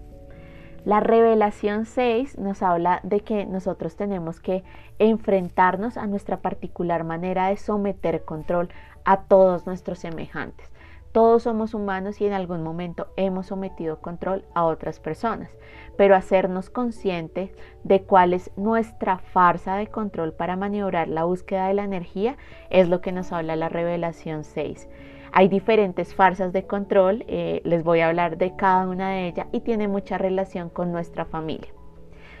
La 0.85 0.99
revelación 0.99 1.87
6 1.87 2.37
nos 2.37 2.61
habla 2.61 2.99
de 3.01 3.21
que 3.21 3.47
nosotros 3.47 3.95
tenemos 3.95 4.39
que 4.39 4.63
enfrentarnos 4.99 5.97
a 5.97 6.05
nuestra 6.05 6.37
particular 6.37 7.03
manera 7.03 7.47
de 7.49 7.57
someter 7.57 8.23
control 8.23 8.69
a 9.03 9.21
todos 9.21 9.65
nuestros 9.65 9.97
semejantes. 9.97 10.69
Todos 11.11 11.41
somos 11.41 11.73
humanos 11.73 12.21
y 12.21 12.27
en 12.27 12.33
algún 12.33 12.61
momento 12.61 13.07
hemos 13.17 13.47
sometido 13.47 13.99
control 13.99 14.45
a 14.53 14.63
otras 14.65 14.99
personas, 14.99 15.49
pero 15.97 16.15
hacernos 16.15 16.69
conscientes 16.69 17.49
de 17.83 18.03
cuál 18.03 18.35
es 18.35 18.51
nuestra 18.55 19.17
farsa 19.17 19.77
de 19.77 19.87
control 19.87 20.33
para 20.33 20.55
maniobrar 20.55 21.07
la 21.07 21.23
búsqueda 21.23 21.67
de 21.67 21.73
la 21.73 21.83
energía 21.83 22.37
es 22.69 22.89
lo 22.89 23.01
que 23.01 23.11
nos 23.11 23.31
habla 23.31 23.55
la 23.55 23.69
revelación 23.69 24.43
6. 24.43 24.87
Hay 25.31 25.47
diferentes 25.47 26.15
farsas 26.15 26.53
de 26.53 26.65
control, 26.65 27.25
eh, 27.27 27.61
les 27.63 27.83
voy 27.83 27.99
a 27.99 28.07
hablar 28.07 28.37
de 28.37 28.55
cada 28.55 28.87
una 28.87 29.11
de 29.11 29.27
ellas 29.27 29.47
y 29.51 29.61
tiene 29.61 29.87
mucha 29.87 30.17
relación 30.17 30.69
con 30.69 30.91
nuestra 30.91 31.25
familia. 31.25 31.71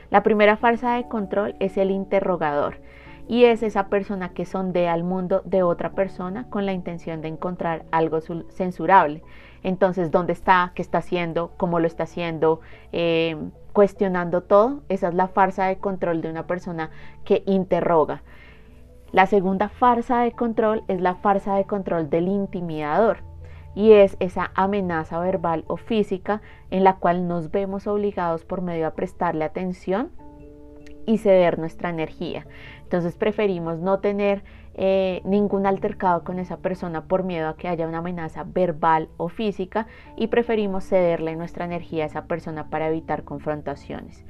La 0.09 0.23
primera 0.23 0.57
farsa 0.57 0.95
de 0.95 1.07
control 1.07 1.55
es 1.59 1.77
el 1.77 1.91
interrogador 1.91 2.77
y 3.27 3.45
es 3.45 3.63
esa 3.63 3.87
persona 3.87 4.29
que 4.29 4.45
sondea 4.45 4.93
al 4.93 5.03
mundo 5.03 5.41
de 5.45 5.63
otra 5.63 5.91
persona 5.91 6.47
con 6.49 6.65
la 6.65 6.73
intención 6.73 7.21
de 7.21 7.29
encontrar 7.29 7.85
algo 7.91 8.19
censurable. 8.49 9.23
Entonces, 9.63 10.11
¿dónde 10.11 10.33
está? 10.33 10.71
¿Qué 10.75 10.83
está 10.83 10.99
haciendo? 10.99 11.51
¿Cómo 11.57 11.79
lo 11.79 11.87
está 11.87 12.03
haciendo? 12.03 12.61
Eh, 12.91 13.35
cuestionando 13.73 14.41
todo. 14.41 14.83
Esa 14.89 15.07
es 15.07 15.15
la 15.15 15.27
farsa 15.27 15.65
de 15.65 15.77
control 15.77 16.21
de 16.21 16.29
una 16.29 16.45
persona 16.45 16.91
que 17.23 17.41
interroga. 17.47 18.21
La 19.15 19.27
segunda 19.27 19.69
farsa 19.69 20.23
de 20.23 20.33
control 20.33 20.83
es 20.89 20.99
la 20.99 21.15
farsa 21.15 21.55
de 21.55 21.63
control 21.63 22.09
del 22.09 22.27
intimidador 22.27 23.19
y 23.73 23.93
es 23.93 24.17
esa 24.19 24.51
amenaza 24.55 25.17
verbal 25.19 25.63
o 25.67 25.77
física 25.77 26.41
en 26.69 26.83
la 26.83 26.97
cual 26.97 27.25
nos 27.25 27.49
vemos 27.49 27.87
obligados 27.87 28.43
por 28.43 28.61
medio 28.61 28.87
a 28.87 28.93
prestarle 28.93 29.45
atención 29.45 30.11
y 31.05 31.19
ceder 31.19 31.59
nuestra 31.59 31.91
energía. 31.91 32.45
Entonces 32.83 33.15
preferimos 33.15 33.79
no 33.79 33.99
tener 33.99 34.43
eh, 34.73 35.21
ningún 35.23 35.65
altercado 35.65 36.25
con 36.25 36.37
esa 36.37 36.57
persona 36.57 37.05
por 37.05 37.23
miedo 37.23 37.47
a 37.47 37.55
que 37.55 37.69
haya 37.69 37.87
una 37.87 37.99
amenaza 37.99 38.43
verbal 38.43 39.07
o 39.15 39.29
física 39.29 39.87
y 40.17 40.27
preferimos 40.27 40.83
cederle 40.83 41.37
nuestra 41.37 41.63
energía 41.63 42.03
a 42.03 42.07
esa 42.07 42.25
persona 42.25 42.69
para 42.69 42.89
evitar 42.89 43.23
confrontaciones. 43.23 44.25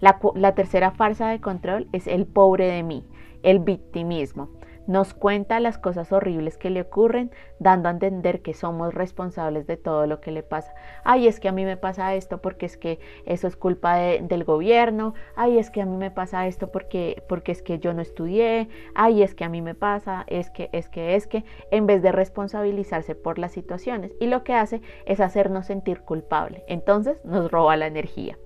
la 0.00 0.54
tercera 0.54 0.92
farsa 0.92 1.28
de 1.28 1.42
control 1.42 1.88
es 1.92 2.06
el 2.06 2.24
pobre 2.24 2.68
de 2.68 2.82
mí 2.82 3.04
el 3.42 3.60
victimismo. 3.60 4.50
Nos 4.86 5.14
cuenta 5.14 5.60
las 5.60 5.78
cosas 5.78 6.10
horribles 6.10 6.58
que 6.58 6.68
le 6.68 6.80
ocurren, 6.80 7.30
dando 7.60 7.88
a 7.88 7.92
entender 7.92 8.42
que 8.42 8.54
somos 8.54 8.92
responsables 8.92 9.68
de 9.68 9.76
todo 9.76 10.08
lo 10.08 10.20
que 10.20 10.32
le 10.32 10.42
pasa. 10.42 10.74
Ay, 11.04 11.28
es 11.28 11.38
que 11.38 11.48
a 11.48 11.52
mí 11.52 11.64
me 11.64 11.76
pasa 11.76 12.14
esto 12.16 12.42
porque 12.42 12.66
es 12.66 12.76
que 12.76 12.98
eso 13.24 13.46
es 13.46 13.54
culpa 13.54 13.94
del 13.96 14.42
gobierno. 14.42 15.14
Ay, 15.36 15.58
es 15.58 15.70
que 15.70 15.80
a 15.80 15.86
mí 15.86 15.96
me 15.96 16.10
pasa 16.10 16.48
esto 16.48 16.72
porque, 16.72 17.22
porque 17.28 17.52
es 17.52 17.62
que 17.62 17.78
yo 17.78 17.94
no 17.94 18.02
estudié. 18.02 18.68
Ay, 18.96 19.22
es 19.22 19.36
que 19.36 19.44
a 19.44 19.48
mí 19.48 19.62
me 19.62 19.76
pasa, 19.76 20.24
es 20.26 20.50
que, 20.50 20.70
es 20.72 20.88
que, 20.88 21.14
es 21.14 21.28
que, 21.28 21.44
en 21.70 21.86
vez 21.86 22.02
de 22.02 22.10
responsabilizarse 22.10 23.14
por 23.14 23.38
las 23.38 23.52
situaciones. 23.52 24.12
Y 24.18 24.26
lo 24.26 24.42
que 24.42 24.54
hace 24.54 24.80
es 25.06 25.20
hacernos 25.20 25.66
sentir 25.66 26.00
culpable. 26.00 26.64
Entonces 26.66 27.24
nos 27.24 27.50
roba 27.50 27.76
la 27.76 27.86
energía. 27.86 28.38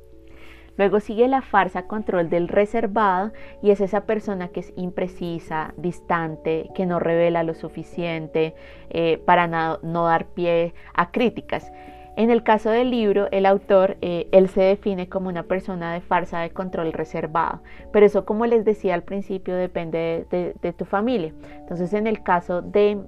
Luego 0.77 1.01
sigue 1.01 1.29
la 1.29 1.43
farsa 1.43 1.87
control 1.87 2.31
del 2.31 2.49
reservado 2.49 3.33
y 3.63 3.71
es 3.71 3.81
esa 3.81 4.07
persona 4.07 4.49
que 4.49 4.61
es 4.61 4.73
imprecisa, 4.77 5.73
distante, 5.77 6.71
que 6.75 6.87
no 6.87 6.99
revela 6.99 7.43
lo 7.43 7.55
suficiente 7.55 8.55
eh, 8.91 9.23
para 9.25 9.47
no, 9.47 10.05
dar 10.05 10.27
pie 10.27 10.75
a 10.95 11.11
críticas. 11.11 11.73
En 12.17 12.31
el 12.31 12.45
caso 12.45 12.71
del 12.71 12.91
libro, 12.91 13.29
el 13.33 13.45
autor, 13.45 13.97
eh, 14.01 14.29
él 14.31 14.49
se 14.49 14.63
define 14.63 15.09
como 15.09 15.29
una 15.29 15.43
persona 15.45 15.93
de 15.93 16.01
farsa 16.01 16.41
de 16.41 16.51
control 16.51 16.93
reservado, 16.93 17.61
pero 17.93 18.07
eso 18.07 18.25
como 18.25 18.47
les 18.47 18.65
decía 18.65 18.95
al 18.95 19.03
principio 19.03 19.57
depende 19.57 20.27
de, 20.31 20.73
tu 20.73 20.85
familia. 20.85 21.33
Entonces 21.59 21.93
en 21.93 22.07
el 22.07 22.23
caso 22.23 22.63
de 22.63 23.01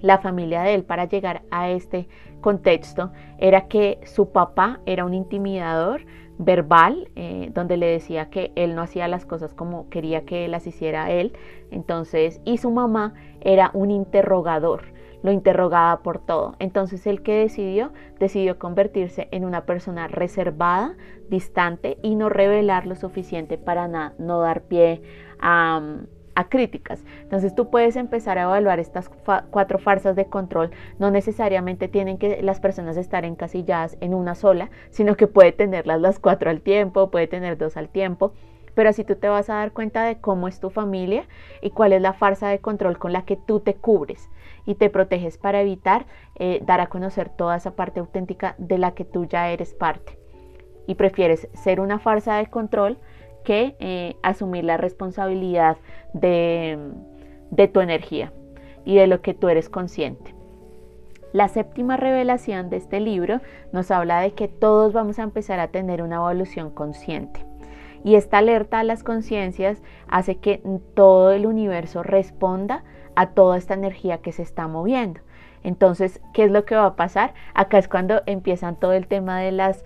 la 0.00 0.18
familia 0.18 0.62
de 0.62 0.74
él 0.74 0.84
para 0.84 1.06
llegar 1.06 1.42
a 1.50 1.70
este 1.70 2.06
contexto 2.40 3.10
era 3.38 3.66
que 3.66 3.98
su 4.04 4.30
papá 4.30 4.78
era 4.86 5.04
un 5.04 5.14
intimidador 5.14 6.02
verbal, 6.38 7.10
eh, 7.16 7.50
donde 7.52 7.76
le 7.76 7.86
decía 7.86 8.30
que 8.30 8.52
él 8.54 8.74
no 8.74 8.82
hacía 8.82 9.08
las 9.08 9.26
cosas 9.26 9.54
como 9.54 9.88
quería 9.90 10.24
que 10.24 10.48
las 10.48 10.66
hiciera 10.66 11.10
él, 11.10 11.32
entonces, 11.70 12.40
y 12.44 12.58
su 12.58 12.70
mamá 12.70 13.14
era 13.40 13.70
un 13.74 13.90
interrogador, 13.90 14.84
lo 15.22 15.32
interrogaba 15.32 16.02
por 16.02 16.18
todo. 16.18 16.54
Entonces 16.60 17.06
el 17.06 17.22
que 17.22 17.34
decidió, 17.34 17.92
decidió 18.20 18.58
convertirse 18.58 19.28
en 19.32 19.44
una 19.44 19.66
persona 19.66 20.06
reservada, 20.06 20.96
distante 21.28 21.98
y 22.02 22.14
no 22.14 22.28
revelar 22.28 22.86
lo 22.86 22.94
suficiente 22.94 23.58
para 23.58 23.88
no 23.88 24.40
dar 24.40 24.62
pie 24.62 25.02
a, 25.40 25.98
a 26.38 26.48
críticas. 26.48 27.04
Entonces 27.22 27.52
tú 27.52 27.68
puedes 27.68 27.96
empezar 27.96 28.38
a 28.38 28.44
evaluar 28.44 28.78
estas 28.78 29.10
cuatro 29.50 29.80
farsas 29.80 30.14
de 30.14 30.26
control. 30.26 30.70
No 31.00 31.10
necesariamente 31.10 31.88
tienen 31.88 32.16
que 32.16 32.40
las 32.42 32.60
personas 32.60 32.96
estar 32.96 33.24
encasilladas 33.24 33.96
en 34.00 34.14
una 34.14 34.36
sola, 34.36 34.70
sino 34.90 35.16
que 35.16 35.26
puede 35.26 35.50
tenerlas 35.50 36.00
las 36.00 36.20
cuatro 36.20 36.48
al 36.48 36.60
tiempo, 36.60 37.10
puede 37.10 37.26
tener 37.26 37.58
dos 37.58 37.76
al 37.76 37.88
tiempo 37.88 38.34
pero 38.74 38.90
así 38.90 39.02
tú 39.02 39.16
te 39.16 39.28
vas 39.28 39.50
a 39.50 39.54
dar 39.54 39.72
cuenta 39.72 40.04
de 40.04 40.20
cómo 40.20 40.46
es 40.46 40.60
tu 40.60 40.70
familia 40.70 41.26
y 41.62 41.70
cuál 41.70 41.92
es 41.92 42.00
la 42.00 42.12
farsa 42.12 42.48
de 42.48 42.60
control 42.60 42.96
con 42.96 43.12
la 43.12 43.24
que 43.24 43.34
tú 43.34 43.58
te 43.58 43.74
cubres 43.74 44.30
y 44.66 44.76
te 44.76 44.88
proteges 44.88 45.36
para 45.36 45.60
evitar 45.60 46.06
eh, 46.36 46.60
dar 46.64 46.80
a 46.80 46.86
conocer 46.86 47.28
toda 47.28 47.56
esa 47.56 47.72
parte 47.72 47.98
auténtica 47.98 48.54
de 48.58 48.78
la 48.78 48.92
que 48.92 49.04
tú 49.04 49.24
ya 49.24 49.50
eres 49.50 49.74
parte. 49.74 50.16
Y 50.86 50.94
prefieres 50.94 51.48
ser 51.54 51.80
una 51.80 51.98
farsa 51.98 52.36
de 52.36 52.46
control 52.46 52.98
que 53.44 53.76
eh, 53.78 54.16
asumir 54.22 54.64
la 54.64 54.76
responsabilidad 54.76 55.76
de, 56.12 56.78
de 57.50 57.68
tu 57.68 57.80
energía 57.80 58.32
y 58.84 58.96
de 58.96 59.06
lo 59.06 59.20
que 59.22 59.34
tú 59.34 59.48
eres 59.48 59.68
consciente. 59.68 60.34
La 61.32 61.48
séptima 61.48 61.96
revelación 61.96 62.70
de 62.70 62.78
este 62.78 63.00
libro 63.00 63.40
nos 63.72 63.90
habla 63.90 64.20
de 64.20 64.32
que 64.32 64.48
todos 64.48 64.92
vamos 64.92 65.18
a 65.18 65.24
empezar 65.24 65.60
a 65.60 65.68
tener 65.68 66.02
una 66.02 66.16
evolución 66.16 66.70
consciente. 66.70 67.44
Y 68.04 68.14
esta 68.14 68.38
alerta 68.38 68.78
a 68.78 68.84
las 68.84 69.02
conciencias 69.02 69.82
hace 70.08 70.36
que 70.36 70.62
todo 70.94 71.32
el 71.32 71.46
universo 71.46 72.02
responda 72.02 72.84
a 73.14 73.30
toda 73.30 73.58
esta 73.58 73.74
energía 73.74 74.18
que 74.18 74.32
se 74.32 74.42
está 74.42 74.68
moviendo. 74.68 75.20
Entonces, 75.64 76.20
¿qué 76.32 76.44
es 76.44 76.50
lo 76.50 76.64
que 76.64 76.76
va 76.76 76.86
a 76.86 76.96
pasar? 76.96 77.34
Acá 77.52 77.78
es 77.78 77.88
cuando 77.88 78.22
empiezan 78.26 78.76
todo 78.76 78.92
el 78.92 79.08
tema 79.08 79.40
de 79.40 79.52
las, 79.52 79.84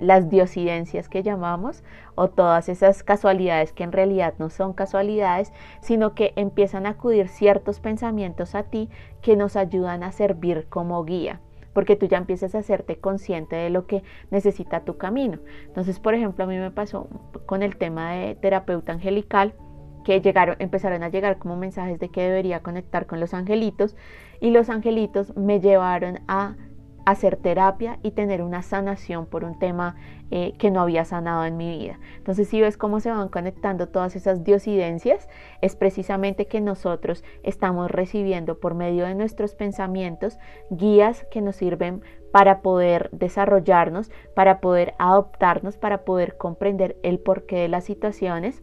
las 0.00 0.30
diosidencias 0.30 1.08
que 1.08 1.22
llamamos 1.22 1.84
o 2.14 2.28
todas 2.28 2.68
esas 2.68 3.02
casualidades 3.02 3.72
que 3.72 3.84
en 3.84 3.92
realidad 3.92 4.34
no 4.38 4.50
son 4.50 4.72
casualidades, 4.72 5.52
sino 5.80 6.14
que 6.14 6.32
empiezan 6.36 6.86
a 6.86 6.90
acudir 6.90 7.28
ciertos 7.28 7.80
pensamientos 7.80 8.54
a 8.54 8.64
ti 8.64 8.88
que 9.20 9.36
nos 9.36 9.56
ayudan 9.56 10.02
a 10.02 10.12
servir 10.12 10.66
como 10.68 11.04
guía 11.04 11.40
porque 11.74 11.94
tú 11.94 12.06
ya 12.06 12.18
empiezas 12.18 12.56
a 12.56 12.58
hacerte 12.58 12.96
consciente 12.96 13.54
de 13.54 13.70
lo 13.70 13.86
que 13.86 14.02
necesita 14.32 14.80
tu 14.80 14.96
camino. 14.96 15.38
Entonces, 15.64 16.00
por 16.00 16.12
ejemplo, 16.12 16.42
a 16.42 16.46
mí 16.48 16.56
me 16.56 16.72
pasó 16.72 17.08
con 17.46 17.62
el 17.62 17.76
tema 17.76 18.14
de 18.14 18.34
terapeuta 18.34 18.92
angelical 18.92 19.54
que 20.04 20.20
llegaron, 20.20 20.56
empezaron 20.58 21.04
a 21.04 21.08
llegar 21.08 21.38
como 21.38 21.56
mensajes 21.56 22.00
de 22.00 22.08
que 22.08 22.22
debería 22.22 22.64
conectar 22.64 23.06
con 23.06 23.20
los 23.20 23.32
angelitos 23.32 23.94
y 24.40 24.50
los 24.50 24.70
angelitos 24.70 25.36
me 25.36 25.60
llevaron 25.60 26.20
a 26.26 26.56
hacer 27.10 27.36
terapia 27.36 27.98
y 28.02 28.10
tener 28.10 28.42
una 28.42 28.62
sanación 28.62 29.24
por 29.24 29.42
un 29.42 29.58
tema 29.58 29.96
eh, 30.30 30.52
que 30.58 30.70
no 30.70 30.82
había 30.82 31.06
sanado 31.06 31.46
en 31.46 31.56
mi 31.56 31.78
vida. 31.78 31.98
Entonces, 32.18 32.48
si 32.48 32.60
ves 32.60 32.76
cómo 32.76 33.00
se 33.00 33.10
van 33.10 33.30
conectando 33.30 33.88
todas 33.88 34.14
esas 34.14 34.44
diosidencias, 34.44 35.26
es 35.62 35.74
precisamente 35.74 36.46
que 36.46 36.60
nosotros 36.60 37.24
estamos 37.42 37.90
recibiendo 37.90 38.60
por 38.60 38.74
medio 38.74 39.06
de 39.06 39.14
nuestros 39.14 39.54
pensamientos 39.54 40.38
guías 40.68 41.26
que 41.30 41.40
nos 41.40 41.56
sirven 41.56 42.02
para 42.30 42.60
poder 42.60 43.08
desarrollarnos, 43.10 44.10
para 44.34 44.60
poder 44.60 44.94
adoptarnos, 44.98 45.78
para 45.78 46.04
poder 46.04 46.36
comprender 46.36 46.98
el 47.02 47.20
porqué 47.20 47.56
de 47.56 47.68
las 47.68 47.84
situaciones 47.84 48.62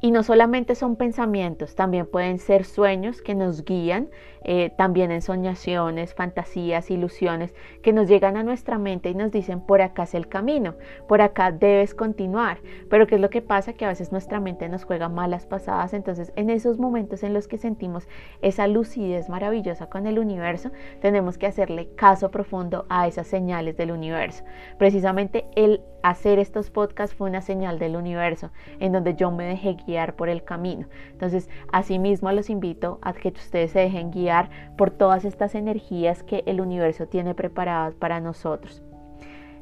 y 0.00 0.12
no 0.12 0.22
solamente 0.22 0.74
son 0.74 0.96
pensamientos, 0.96 1.74
también 1.74 2.06
pueden 2.06 2.38
ser 2.38 2.64
sueños 2.64 3.20
que 3.20 3.34
nos 3.34 3.64
guían, 3.64 4.10
eh, 4.42 4.70
también 4.76 5.10
en 5.10 5.22
soñaciones, 5.22 6.14
fantasías, 6.14 6.90
ilusiones, 6.90 7.54
que 7.82 7.92
nos 7.92 8.08
llegan 8.08 8.36
a 8.36 8.42
nuestra 8.42 8.78
mente 8.78 9.10
y 9.10 9.14
nos 9.14 9.30
dicen, 9.32 9.60
por 9.60 9.82
acá 9.82 10.04
es 10.04 10.14
el 10.14 10.28
camino, 10.28 10.74
por 11.06 11.20
acá 11.20 11.52
debes 11.52 11.94
continuar. 11.94 12.58
Pero 12.88 13.06
¿qué 13.06 13.16
es 13.16 13.20
lo 13.20 13.30
que 13.30 13.42
pasa? 13.42 13.72
Que 13.72 13.84
a 13.84 13.88
veces 13.88 14.12
nuestra 14.12 14.40
mente 14.40 14.68
nos 14.68 14.84
juega 14.84 15.08
malas 15.08 15.46
pasadas, 15.46 15.94
entonces 15.94 16.32
en 16.36 16.50
esos 16.50 16.78
momentos 16.78 17.22
en 17.22 17.34
los 17.34 17.48
que 17.48 17.58
sentimos 17.58 18.08
esa 18.42 18.66
lucidez 18.66 19.28
maravillosa 19.28 19.88
con 19.88 20.06
el 20.06 20.18
universo, 20.18 20.70
tenemos 21.00 21.38
que 21.38 21.46
hacerle 21.46 21.88
caso 21.94 22.30
profundo 22.30 22.86
a 22.88 23.06
esas 23.06 23.26
señales 23.26 23.76
del 23.76 23.90
universo. 23.90 24.44
Precisamente 24.78 25.46
el 25.54 25.80
hacer 26.02 26.38
estos 26.38 26.70
podcasts 26.70 27.14
fue 27.14 27.28
una 27.28 27.42
señal 27.42 27.78
del 27.78 27.96
universo 27.96 28.50
en 28.78 28.92
donde 28.92 29.14
yo 29.14 29.30
me 29.30 29.44
dejé 29.44 29.74
guiar 29.86 30.14
por 30.14 30.28
el 30.28 30.44
camino. 30.44 30.86
Entonces, 31.12 31.48
asimismo 31.72 32.30
los 32.32 32.50
invito 32.50 32.98
a 33.02 33.12
que 33.12 33.28
ustedes 33.28 33.72
se 33.72 33.80
dejen 33.80 34.10
guiar 34.10 34.37
por 34.76 34.90
todas 34.90 35.24
estas 35.24 35.54
energías 35.54 36.22
que 36.22 36.42
el 36.46 36.60
universo 36.60 37.06
tiene 37.06 37.34
preparadas 37.34 37.94
para 37.94 38.20
nosotros 38.20 38.82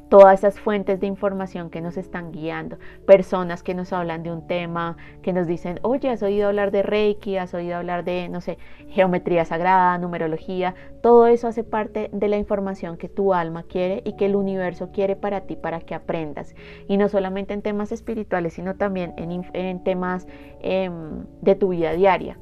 todas 0.09 0.39
esas 0.39 0.59
fuentes 0.59 0.99
de 0.99 1.07
información 1.07 1.69
que 1.69 1.81
nos 1.81 1.97
están 1.97 2.31
guiando, 2.31 2.77
personas 3.05 3.63
que 3.63 3.73
nos 3.73 3.91
hablan 3.93 4.23
de 4.23 4.31
un 4.31 4.47
tema, 4.47 4.97
que 5.21 5.33
nos 5.33 5.47
dicen, 5.47 5.79
oye, 5.81 6.09
has 6.09 6.23
oído 6.23 6.47
hablar 6.47 6.71
de 6.71 6.83
Reiki, 6.83 7.37
has 7.37 7.53
oído 7.53 7.75
hablar 7.75 8.03
de, 8.03 8.29
no 8.29 8.41
sé, 8.41 8.57
geometría 8.89 9.45
sagrada, 9.45 9.97
numerología, 9.97 10.75
todo 11.01 11.27
eso 11.27 11.47
hace 11.47 11.63
parte 11.63 12.09
de 12.11 12.27
la 12.27 12.37
información 12.37 12.97
que 12.97 13.09
tu 13.09 13.33
alma 13.33 13.63
quiere 13.63 14.01
y 14.05 14.15
que 14.15 14.25
el 14.25 14.35
universo 14.35 14.91
quiere 14.91 15.15
para 15.15 15.41
ti, 15.41 15.55
para 15.55 15.81
que 15.81 15.95
aprendas. 15.95 16.55
Y 16.87 16.97
no 16.97 17.09
solamente 17.09 17.53
en 17.53 17.61
temas 17.61 17.91
espirituales, 17.91 18.53
sino 18.53 18.75
también 18.75 19.13
en, 19.17 19.83
temas 19.83 20.27
em, 20.61 21.25
de 21.41 21.55
tu 21.55 21.69
vida 21.69 21.93
diaria 21.93 22.37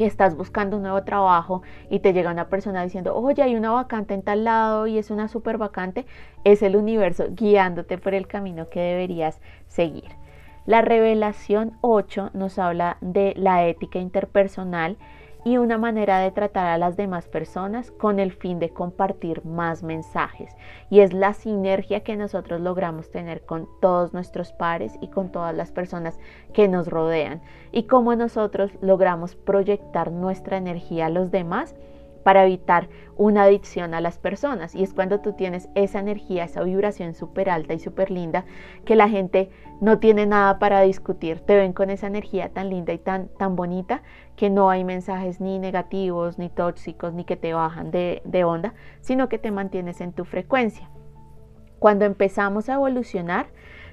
que 0.00 0.06
estás 0.06 0.34
buscando 0.34 0.78
un 0.78 0.82
nuevo 0.84 1.04
trabajo 1.04 1.60
y 1.90 1.98
te 1.98 2.14
llega 2.14 2.30
una 2.30 2.48
persona 2.48 2.82
diciendo, 2.82 3.14
oye, 3.14 3.42
hay 3.42 3.54
una 3.54 3.70
vacante 3.70 4.14
en 4.14 4.22
tal 4.22 4.44
lado 4.44 4.86
y 4.86 4.96
es 4.96 5.10
una 5.10 5.28
súper 5.28 5.58
vacante, 5.58 6.06
es 6.42 6.62
el 6.62 6.74
universo 6.74 7.26
guiándote 7.32 7.98
por 7.98 8.14
el 8.14 8.26
camino 8.26 8.70
que 8.70 8.80
deberías 8.80 9.42
seguir. 9.66 10.08
La 10.64 10.80
revelación 10.80 11.76
8 11.82 12.30
nos 12.32 12.58
habla 12.58 12.96
de 13.02 13.34
la 13.36 13.66
ética 13.66 13.98
interpersonal 13.98 14.96
y 15.44 15.56
una 15.56 15.78
manera 15.78 16.18
de 16.20 16.30
tratar 16.30 16.66
a 16.66 16.78
las 16.78 16.96
demás 16.96 17.28
personas 17.28 17.90
con 17.90 18.18
el 18.20 18.32
fin 18.32 18.58
de 18.58 18.70
compartir 18.70 19.44
más 19.44 19.82
mensajes. 19.82 20.54
Y 20.90 21.00
es 21.00 21.12
la 21.12 21.34
sinergia 21.34 22.00
que 22.00 22.16
nosotros 22.16 22.60
logramos 22.60 23.10
tener 23.10 23.42
con 23.42 23.68
todos 23.80 24.12
nuestros 24.12 24.52
pares 24.52 24.96
y 25.00 25.08
con 25.08 25.30
todas 25.30 25.54
las 25.54 25.72
personas 25.72 26.18
que 26.52 26.68
nos 26.68 26.88
rodean. 26.88 27.40
Y 27.72 27.84
cómo 27.84 28.14
nosotros 28.16 28.70
logramos 28.80 29.34
proyectar 29.34 30.12
nuestra 30.12 30.56
energía 30.56 31.06
a 31.06 31.10
los 31.10 31.30
demás 31.30 31.74
para 32.22 32.44
evitar 32.44 32.88
una 33.16 33.42
adicción 33.42 33.92
a 33.94 34.00
las 34.00 34.18
personas. 34.18 34.74
Y 34.74 34.82
es 34.82 34.94
cuando 34.94 35.20
tú 35.20 35.34
tienes 35.34 35.68
esa 35.74 35.98
energía, 35.98 36.44
esa 36.44 36.62
vibración 36.62 37.14
súper 37.14 37.50
alta 37.50 37.74
y 37.74 37.78
súper 37.78 38.10
linda, 38.10 38.44
que 38.84 38.96
la 38.96 39.08
gente 39.08 39.50
no 39.80 39.98
tiene 39.98 40.26
nada 40.26 40.58
para 40.58 40.80
discutir. 40.82 41.40
Te 41.40 41.56
ven 41.56 41.72
con 41.72 41.90
esa 41.90 42.06
energía 42.06 42.50
tan 42.50 42.70
linda 42.70 42.92
y 42.92 42.98
tan, 42.98 43.28
tan 43.36 43.56
bonita 43.56 44.02
que 44.36 44.50
no 44.50 44.70
hay 44.70 44.84
mensajes 44.84 45.40
ni 45.40 45.58
negativos, 45.58 46.38
ni 46.38 46.48
tóxicos, 46.48 47.12
ni 47.12 47.24
que 47.24 47.36
te 47.36 47.52
bajan 47.52 47.90
de, 47.90 48.22
de 48.24 48.44
onda, 48.44 48.74
sino 49.00 49.28
que 49.28 49.38
te 49.38 49.50
mantienes 49.50 50.00
en 50.00 50.12
tu 50.12 50.24
frecuencia. 50.24 50.90
Cuando 51.78 52.04
empezamos 52.04 52.68
a 52.68 52.74
evolucionar, 52.74 53.48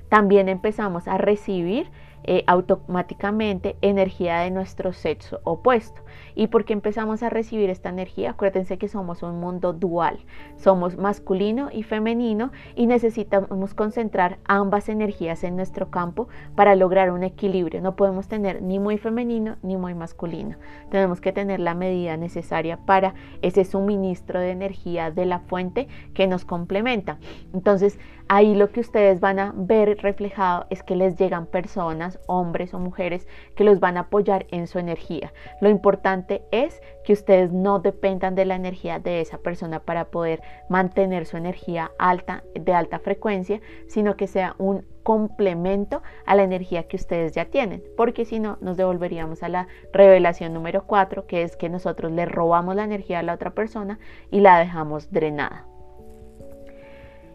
también 0.10 0.48
empezamos 0.48 1.08
a 1.08 1.18
recibir 1.18 1.90
eh, 2.24 2.44
automáticamente 2.48 3.78
energía 3.82 4.40
de 4.40 4.52
nuestro 4.52 4.92
sexo 4.92 5.40
opuesto. 5.44 6.02
¿Y 6.36 6.48
porque 6.48 6.74
empezamos 6.74 7.24
a 7.24 7.30
recibir 7.30 7.70
esta 7.70 7.90
energía? 7.90 8.32
Acuérdense 8.32 8.78
que 8.78 8.88
somos 8.88 9.24
un 9.24 9.40
mundo 9.40 9.74
dual, 9.74 10.20
somos 10.56 10.98
masculino 10.98 11.70
y 11.72 11.84
femenino 11.84 12.52
y 12.76 12.88
necesitamos 12.88 13.74
concentrar 13.74 14.40
ambas 14.46 14.90
energías 14.90 15.44
en 15.44 15.56
nuestro 15.56 15.90
campo 15.90 16.28
para 16.56 16.76
lograr 16.76 17.12
un 17.12 17.24
equilibrio. 17.24 17.82
No 17.82 17.96
podemos 17.96 18.28
tener 18.28 18.62
ni 18.62 18.78
muy 18.78 18.98
femenino 18.98 19.58
ni 19.64 19.78
muy 19.78 19.94
masculino. 19.94 20.58
Tenemos 20.90 21.22
que 21.22 21.32
tener 21.32 21.60
la 21.60 21.76
medida 21.76 22.18
necesaria 22.18 22.78
para 22.78 23.16
ese 23.42 23.64
suministro 23.64 24.40
de 24.40 24.52
energía 24.52 25.12
de 25.12 25.26
la 25.26 25.40
fuente 25.40 25.88
que 26.14 26.28
nos 26.28 26.46
complementa. 26.46 27.18
Entonces, 27.54 28.00
ahí 28.30 28.56
lo 28.56 28.72
que 28.72 28.80
ustedes 28.80 29.20
van 29.20 29.40
a 29.40 29.54
ver 29.56 29.98
reflejado 30.02 30.66
es 30.70 30.84
que 30.84 30.96
les 30.96 31.16
llegan 31.16 31.46
personas 31.46 32.20
hombres 32.28 32.74
o 32.74 32.80
mujeres, 32.80 33.28
que 33.56 33.64
los 33.64 33.80
van 33.80 33.98
a 33.98 34.02
apoyar 34.02 34.46
en 34.52 34.68
su 34.68 34.80
energía. 34.80 35.34
Lo 35.62 35.70
importante 35.70 36.44
es 36.52 36.82
que 37.04 37.14
ustedes 37.14 37.52
no 37.52 37.80
dependan 37.80 38.36
de 38.36 38.46
la 38.46 38.56
energía 38.56 39.00
de 39.00 39.22
esa 39.22 39.38
persona 39.38 39.80
para 39.80 40.06
poder 40.06 40.42
mantener 40.70 41.26
su 41.26 41.38
energía 41.38 41.92
alta, 41.98 42.44
de 42.54 42.74
alta 42.74 43.00
frecuencia, 43.00 43.62
sino 43.88 44.18
que 44.18 44.28
sea 44.28 44.56
un 44.58 44.86
complemento 45.04 46.02
a 46.26 46.36
la 46.36 46.44
energía 46.44 46.84
que 46.84 46.98
ustedes 46.98 47.32
ya 47.32 47.46
tienen, 47.46 47.82
porque 47.96 48.26
si 48.26 48.40
no 48.40 48.58
nos 48.60 48.76
devolveríamos 48.76 49.42
a 49.42 49.48
la 49.48 49.68
revelación 49.94 50.54
número 50.54 50.84
4, 50.86 51.28
que 51.28 51.44
es 51.44 51.56
que 51.56 51.70
nosotros 51.70 52.12
le 52.12 52.26
robamos 52.26 52.76
la 52.76 52.84
energía 52.84 53.20
a 53.20 53.24
la 53.24 53.34
otra 53.34 53.52
persona 53.52 54.00
y 54.32 54.42
la 54.42 54.60
dejamos 54.60 55.10
drenada. 55.10 55.66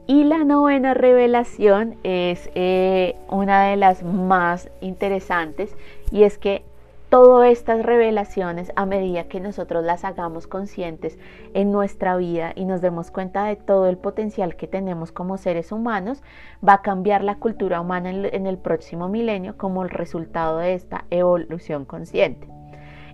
Y 0.07 0.25
la 0.25 0.45
novena 0.45 0.95
revelación 0.95 1.97
es 2.03 2.51
eh, 2.55 3.17
una 3.29 3.67
de 3.67 3.77
las 3.77 4.03
más 4.03 4.69
interesantes 4.81 5.77
y 6.11 6.25
es 6.25 6.39
que 6.39 6.65
todas 7.09 7.51
estas 7.51 7.85
revelaciones, 7.85 8.73
a 8.75 8.85
medida 8.85 9.25
que 9.25 9.39
nosotros 9.39 9.85
las 9.85 10.05
hagamos 10.05 10.47
conscientes 10.47 11.19
en 11.55 11.71
nuestra 11.71 12.17
vida 12.17 12.53
y 12.57 12.65
nos 12.65 12.81
demos 12.81 13.11
cuenta 13.11 13.45
de 13.45 13.55
todo 13.55 13.87
el 13.89 13.99
potencial 13.99 14.57
que 14.57 14.67
tenemos 14.67 15.13
como 15.13 15.37
seres 15.37 15.73
humanos, 15.73 16.23
va 16.67 16.75
a 16.75 16.83
cambiar 16.83 17.23
la 17.23 17.37
cultura 17.37 17.81
humana 17.81 18.11
en 18.11 18.47
el 18.47 18.59
próximo 18.59 19.09
milenio 19.09 19.57
como 19.57 19.83
el 19.83 19.91
resultado 19.91 20.59
de 20.59 20.75
esta 20.75 21.05
evolución 21.11 21.85
consciente. 21.85 22.49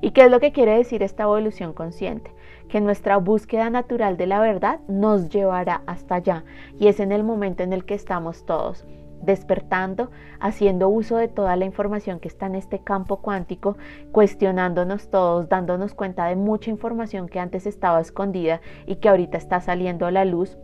¿Y 0.01 0.13
qué 0.13 0.23
es 0.23 0.31
lo 0.31 0.41
que 0.41 0.53
quiere 0.53 0.77
decir 0.77 1.03
esta 1.03 1.25
evolución 1.25 1.73
consciente? 1.73 2.31
Que 2.69 2.81
nuestra 2.81 3.17
búsqueda 3.17 3.71
natural 3.71 4.17
de 4.17 4.27
la 4.27 4.41
verdad 4.41 4.81
nos 4.89 5.29
llevará 5.29 5.83
hasta 5.87 6.17
allá 6.17 6.45
y 6.79 6.89
es 6.89 7.01
en 7.01 7.13
el 7.13 7.25
momento 7.25 7.63
en 7.63 7.73
el 7.73 7.85
que 7.85 7.95
estamos 7.95 8.45
todos 8.45 8.87
despertando, 9.23 10.11
haciendo 10.41 10.89
uso 10.89 11.17
de 11.17 11.29
toda 11.29 11.57
la 11.57 11.65
información 11.65 12.21
que 12.21 12.29
está 12.29 12.47
en 12.47 12.55
este 12.55 12.81
campo 12.81 13.19
cuántico, 13.19 13.77
cuestionándonos 14.13 15.11
todos, 15.11 15.49
dándonos 15.49 15.95
cuenta 15.95 16.27
de 16.27 16.37
mucha 16.37 16.71
información 16.71 17.29
que 17.29 17.41
antes 17.41 17.67
estaba 17.67 18.01
escondida 18.01 18.61
y 18.87 18.97
que 18.97 19.09
ahorita 19.09 19.39
está 19.39 19.61
saliendo 19.61 20.07
a 20.07 20.11
la 20.11 20.25
luz. 20.25 20.57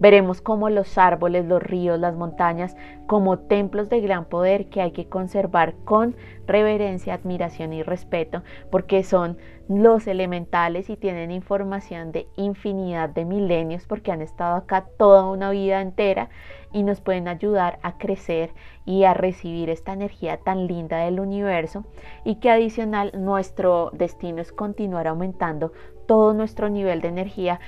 Veremos 0.00 0.40
cómo 0.40 0.70
los 0.70 0.96
árboles, 0.96 1.44
los 1.44 1.62
ríos, 1.62 2.00
las 2.00 2.16
montañas, 2.16 2.74
como 3.06 3.38
templos 3.38 3.90
de 3.90 4.00
gran 4.00 4.24
poder 4.24 4.70
que 4.70 4.80
hay 4.80 4.92
que 4.92 5.08
conservar 5.08 5.74
con 5.84 6.16
reverencia, 6.46 7.14
admiración 7.14 7.74
y 7.74 7.82
respeto, 7.82 8.42
porque 8.70 9.04
son 9.04 9.36
los 9.68 10.06
elementales 10.06 10.90
y 10.90 10.96
tienen 10.96 11.30
información 11.30 12.12
de 12.12 12.26
infinidad 12.36 13.10
de 13.10 13.24
milenios, 13.24 13.86
porque 13.86 14.10
han 14.10 14.22
estado 14.22 14.56
acá 14.56 14.86
toda 14.96 15.30
una 15.30 15.50
vida 15.50 15.80
entera 15.80 16.30
y 16.72 16.82
nos 16.82 17.00
pueden 17.00 17.28
ayudar 17.28 17.78
a 17.82 17.98
crecer 17.98 18.54
y 18.86 19.04
a 19.04 19.12
recibir 19.12 19.68
esta 19.70 19.92
energía 19.92 20.38
tan 20.38 20.66
linda 20.66 20.98
del 20.98 21.20
universo 21.20 21.84
y 22.24 22.36
que 22.36 22.50
adicional 22.50 23.12
nuestro 23.14 23.90
destino 23.92 24.40
es 24.40 24.50
continuar 24.50 25.06
aumentando 25.06 25.72
todo 26.06 26.32
nuestro 26.32 26.68
nivel 26.68 27.00
de 27.00 27.08
energía 27.08 27.60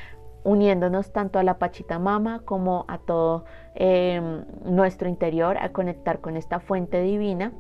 uniéndonos 0.45 1.13
tanto 1.13 1.39
a 1.39 1.43
la 1.43 1.59
Pachita 1.59 1.99
Mama 1.99 2.43
como 2.45 2.85
a 2.89 2.99
todo 2.99 3.45
em, 3.75 4.45
nuestro 4.65 5.09
interior, 5.09 5.57
a 5.59 5.71
conectar 5.71 6.21
con 6.21 6.37
esta 6.37 6.61
fuente 6.61 7.03
divina. 7.03 7.53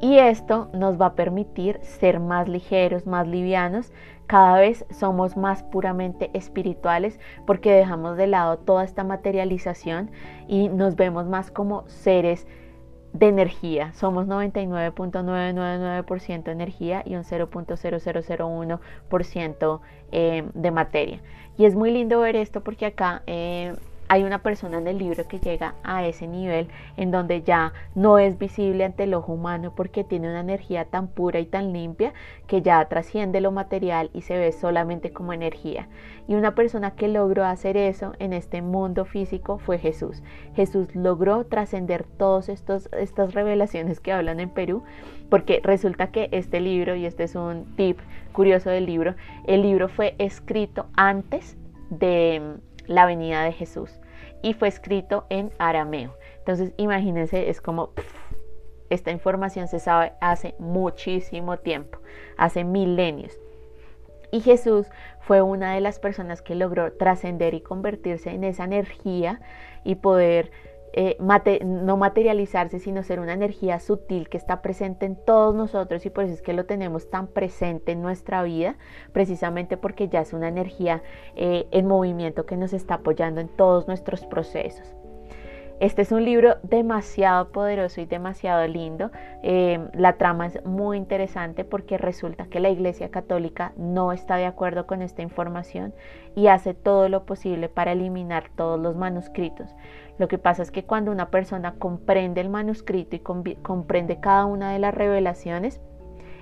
Y 0.00 0.18
esto 0.18 0.68
nos 0.74 1.00
va 1.00 1.06
a 1.06 1.14
permitir 1.14 1.78
ser 1.82 2.20
más 2.20 2.48
ligeros, 2.48 3.06
más 3.06 3.26
livianos 3.26 3.92
cada 4.26 4.58
vez 4.58 4.84
somos 4.90 5.36
más 5.36 5.62
puramente 5.62 6.30
espirituales 6.32 7.20
porque 7.46 7.72
dejamos 7.72 8.16
de 8.16 8.26
lado 8.26 8.56
toda 8.58 8.82
esta 8.84 9.04
materialización 9.04 10.10
y 10.48 10.70
nos 10.70 10.96
vemos 10.96 11.26
más 11.26 11.50
como 11.50 11.86
seres 11.88 12.46
de 13.12 13.28
energía. 13.28 13.92
Somos 13.92 14.26
99.999% 14.26 16.50
energía 16.50 17.02
y 17.04 17.16
un 17.16 17.24
0.0001% 17.24 19.80
eh, 20.10 20.48
de 20.54 20.70
materia. 20.70 21.20
Y 21.56 21.66
es 21.66 21.74
muy 21.74 21.90
lindo 21.90 22.20
ver 22.20 22.36
esto 22.36 22.62
porque 22.62 22.86
acá 22.86 23.22
eh, 23.26 23.74
hay 24.14 24.22
una 24.22 24.38
persona 24.38 24.78
en 24.78 24.86
el 24.86 24.98
libro 24.98 25.26
que 25.26 25.40
llega 25.40 25.74
a 25.82 26.06
ese 26.06 26.28
nivel 26.28 26.68
en 26.96 27.10
donde 27.10 27.42
ya 27.42 27.72
no 27.96 28.20
es 28.20 28.38
visible 28.38 28.84
ante 28.84 29.02
el 29.02 29.14
ojo 29.14 29.32
humano 29.32 29.72
porque 29.74 30.04
tiene 30.04 30.28
una 30.28 30.38
energía 30.38 30.84
tan 30.84 31.08
pura 31.08 31.40
y 31.40 31.46
tan 31.46 31.72
limpia 31.72 32.12
que 32.46 32.62
ya 32.62 32.84
trasciende 32.84 33.40
lo 33.40 33.50
material 33.50 34.10
y 34.14 34.20
se 34.20 34.38
ve 34.38 34.52
solamente 34.52 35.10
como 35.10 35.32
energía. 35.32 35.88
Y 36.28 36.36
una 36.36 36.54
persona 36.54 36.92
que 36.92 37.08
logró 37.08 37.44
hacer 37.44 37.76
eso 37.76 38.12
en 38.20 38.32
este 38.32 38.62
mundo 38.62 39.04
físico 39.04 39.58
fue 39.58 39.78
Jesús. 39.78 40.22
Jesús 40.54 40.94
logró 40.94 41.44
trascender 41.46 42.04
todas 42.04 42.48
estas 42.48 43.34
revelaciones 43.34 43.98
que 43.98 44.12
hablan 44.12 44.38
en 44.38 44.50
Perú 44.50 44.84
porque 45.28 45.60
resulta 45.64 46.12
que 46.12 46.28
este 46.30 46.60
libro, 46.60 46.94
y 46.94 47.04
este 47.04 47.24
es 47.24 47.34
un 47.34 47.64
tip 47.74 47.98
curioso 48.32 48.70
del 48.70 48.86
libro, 48.86 49.16
el 49.48 49.62
libro 49.62 49.88
fue 49.88 50.14
escrito 50.18 50.86
antes 50.94 51.56
de 51.90 52.58
la 52.86 53.06
venida 53.06 53.42
de 53.42 53.50
Jesús 53.50 53.98
y 54.44 54.52
fue 54.52 54.68
escrito 54.68 55.24
en 55.30 55.50
arameo. 55.58 56.14
Entonces 56.38 56.74
imagínense, 56.76 57.48
es 57.48 57.62
como 57.62 57.92
esta 58.90 59.10
información 59.10 59.68
se 59.68 59.80
sabe 59.80 60.12
hace 60.20 60.54
muchísimo 60.58 61.56
tiempo, 61.56 61.98
hace 62.36 62.62
milenios. 62.62 63.32
Y 64.30 64.40
Jesús 64.40 64.86
fue 65.20 65.40
una 65.40 65.74
de 65.74 65.80
las 65.80 65.98
personas 65.98 66.42
que 66.42 66.54
logró 66.54 66.92
trascender 66.92 67.54
y 67.54 67.62
convertirse 67.62 68.30
en 68.30 68.44
esa 68.44 68.64
energía 68.64 69.40
y 69.82 69.94
poder 69.94 70.50
eh, 70.96 71.16
no 71.64 71.96
materializarse, 71.96 72.78
sino 72.78 73.02
ser 73.02 73.18
una 73.18 73.32
energía 73.32 73.80
sutil 73.80 74.28
que 74.28 74.36
está 74.36 74.62
presente 74.62 75.06
en 75.06 75.16
todos 75.16 75.54
nosotros 75.54 76.06
y 76.06 76.10
por 76.10 76.24
eso 76.24 76.34
es 76.34 76.42
que 76.42 76.52
lo 76.52 76.66
tenemos 76.66 77.10
tan 77.10 77.26
presente 77.26 77.92
en 77.92 78.00
nuestra 78.00 78.44
vida, 78.44 78.76
precisamente 79.12 79.76
porque 79.76 80.08
ya 80.08 80.20
es 80.20 80.32
una 80.32 80.48
energía 80.48 81.02
eh, 81.34 81.66
en 81.72 81.88
movimiento 81.88 82.46
que 82.46 82.56
nos 82.56 82.72
está 82.72 82.94
apoyando 82.94 83.40
en 83.40 83.48
todos 83.48 83.88
nuestros 83.88 84.24
procesos. 84.24 84.94
Este 85.80 86.02
es 86.02 86.12
un 86.12 86.24
libro 86.24 86.56
demasiado 86.62 87.50
poderoso 87.50 88.00
y 88.00 88.06
demasiado 88.06 88.66
lindo. 88.68 89.10
Eh, 89.42 89.80
la 89.92 90.14
trama 90.14 90.46
es 90.46 90.64
muy 90.64 90.96
interesante 90.96 91.64
porque 91.64 91.98
resulta 91.98 92.46
que 92.46 92.60
la 92.60 92.70
Iglesia 92.70 93.10
Católica 93.10 93.72
no 93.76 94.12
está 94.12 94.36
de 94.36 94.46
acuerdo 94.46 94.86
con 94.86 95.02
esta 95.02 95.22
información 95.22 95.92
y 96.36 96.46
hace 96.46 96.74
todo 96.74 97.08
lo 97.08 97.24
posible 97.26 97.68
para 97.68 97.92
eliminar 97.92 98.50
todos 98.54 98.78
los 98.78 98.94
manuscritos. 98.94 99.74
Lo 100.16 100.28
que 100.28 100.38
pasa 100.38 100.62
es 100.62 100.70
que 100.70 100.84
cuando 100.84 101.10
una 101.10 101.30
persona 101.30 101.74
comprende 101.74 102.40
el 102.40 102.50
manuscrito 102.50 103.16
y 103.16 103.18
comprende 103.18 104.20
cada 104.20 104.44
una 104.44 104.72
de 104.72 104.78
las 104.78 104.94
revelaciones, 104.94 105.80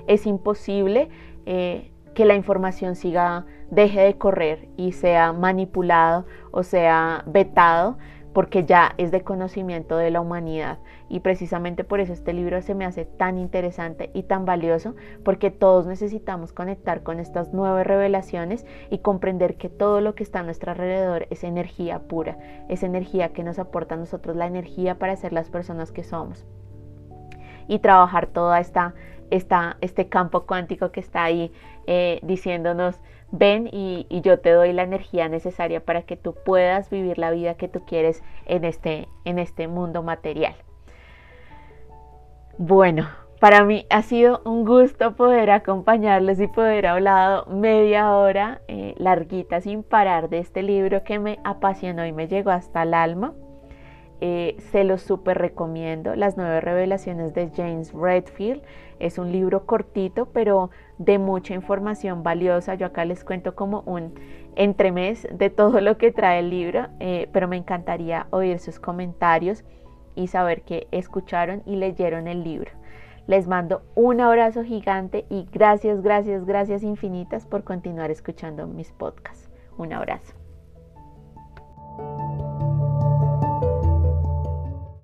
es 0.06 0.26
imposible 0.26 1.08
eh, 1.46 1.90
que 2.14 2.26
la 2.26 2.34
información 2.34 2.96
siga, 2.96 3.46
deje 3.70 4.00
de 4.00 4.18
correr 4.18 4.68
y 4.76 4.92
sea 4.92 5.32
manipulado 5.32 6.26
o 6.50 6.62
sea 6.62 7.24
vetado 7.26 7.96
porque 8.32 8.64
ya 8.64 8.94
es 8.98 9.10
de 9.10 9.22
conocimiento 9.22 9.96
de 9.96 10.10
la 10.10 10.20
humanidad. 10.20 10.78
Y 11.08 11.20
precisamente 11.20 11.84
por 11.84 12.00
eso 12.00 12.12
este 12.12 12.32
libro 12.32 12.60
se 12.62 12.74
me 12.74 12.84
hace 12.84 13.04
tan 13.04 13.38
interesante 13.38 14.10
y 14.14 14.22
tan 14.22 14.44
valioso, 14.44 14.94
porque 15.24 15.50
todos 15.50 15.86
necesitamos 15.86 16.52
conectar 16.52 17.02
con 17.02 17.20
estas 17.20 17.52
nuevas 17.52 17.86
revelaciones 17.86 18.66
y 18.90 18.98
comprender 18.98 19.56
que 19.56 19.68
todo 19.68 20.00
lo 20.00 20.14
que 20.14 20.22
está 20.22 20.40
a 20.40 20.44
nuestro 20.44 20.72
alrededor 20.72 21.26
es 21.30 21.44
energía 21.44 22.00
pura, 22.00 22.38
es 22.68 22.82
energía 22.82 23.32
que 23.32 23.44
nos 23.44 23.58
aporta 23.58 23.94
a 23.94 23.98
nosotros 23.98 24.36
la 24.36 24.46
energía 24.46 24.98
para 24.98 25.16
ser 25.16 25.32
las 25.32 25.50
personas 25.50 25.92
que 25.92 26.04
somos. 26.04 26.46
Y 27.68 27.78
trabajar 27.78 28.26
toda 28.26 28.58
esta, 28.58 28.94
este 29.32 30.08
campo 30.08 30.46
cuántico 30.46 30.92
que 30.92 31.00
está 31.00 31.24
ahí 31.24 31.52
eh, 31.86 32.20
diciéndonos 32.22 33.00
ven 33.32 33.68
y, 33.72 34.06
yo 34.22 34.38
te 34.38 34.50
doy 34.50 34.72
la 34.72 34.82
energía 34.82 35.28
necesaria 35.28 35.84
para 35.84 36.02
que 36.02 36.16
tú 36.16 36.34
puedas 36.44 36.90
vivir 36.90 37.18
la 37.18 37.30
vida 37.30 37.54
que 37.54 37.66
tú 37.66 37.80
quieres 37.84 38.22
en 38.46 38.64
este, 38.64 39.08
en 39.24 39.38
este 39.38 39.66
mundo 39.68 40.02
material. 40.02 40.54
Bueno, 42.58 43.08
para 43.40 43.64
mí 43.64 43.86
ha 43.90 44.02
sido 44.02 44.42
un 44.44 44.64
gusto 44.64 45.16
poder 45.16 45.50
acompañarles 45.50 46.38
y 46.40 46.46
poder 46.46 46.86
hablar 46.86 47.48
media 47.48 48.14
hora 48.14 48.60
eh, 48.68 48.94
larguita 48.98 49.60
sin 49.62 49.82
parar 49.82 50.28
de 50.28 50.38
este 50.38 50.62
libro 50.62 51.02
que 51.02 51.18
me 51.18 51.40
apasionó 51.42 52.06
y 52.06 52.12
me 52.12 52.28
llegó 52.28 52.50
hasta 52.50 52.82
el 52.82 52.94
alma. 52.94 53.32
Eh, 54.20 54.54
se 54.70 54.84
lo 54.84 54.98
súper 54.98 55.38
recomiendo. 55.38 56.14
Las 56.14 56.36
nueve 56.36 56.60
revelaciones 56.60 57.34
de 57.34 57.50
James 57.56 57.92
Redfield. 57.92 58.62
Es 59.02 59.18
un 59.18 59.32
libro 59.32 59.66
cortito, 59.66 60.26
pero 60.26 60.70
de 60.98 61.18
mucha 61.18 61.54
información 61.54 62.22
valiosa. 62.22 62.76
Yo 62.76 62.86
acá 62.86 63.04
les 63.04 63.24
cuento 63.24 63.54
como 63.54 63.80
un 63.80 64.14
entremés 64.54 65.26
de 65.32 65.50
todo 65.50 65.80
lo 65.80 65.98
que 65.98 66.12
trae 66.12 66.38
el 66.38 66.50
libro, 66.50 66.86
eh, 67.00 67.28
pero 67.32 67.48
me 67.48 67.56
encantaría 67.56 68.28
oír 68.30 68.58
sus 68.60 68.78
comentarios 68.78 69.64
y 70.14 70.28
saber 70.28 70.62
que 70.62 70.86
escucharon 70.92 71.62
y 71.66 71.76
leyeron 71.76 72.28
el 72.28 72.44
libro. 72.44 72.70
Les 73.26 73.48
mando 73.48 73.82
un 73.94 74.20
abrazo 74.20 74.64
gigante 74.64 75.26
y 75.30 75.48
gracias, 75.52 76.02
gracias, 76.02 76.44
gracias 76.44 76.82
infinitas 76.82 77.46
por 77.46 77.64
continuar 77.64 78.10
escuchando 78.10 78.66
mis 78.66 78.92
podcasts. 78.92 79.50
Un 79.78 79.92
abrazo. 79.92 80.34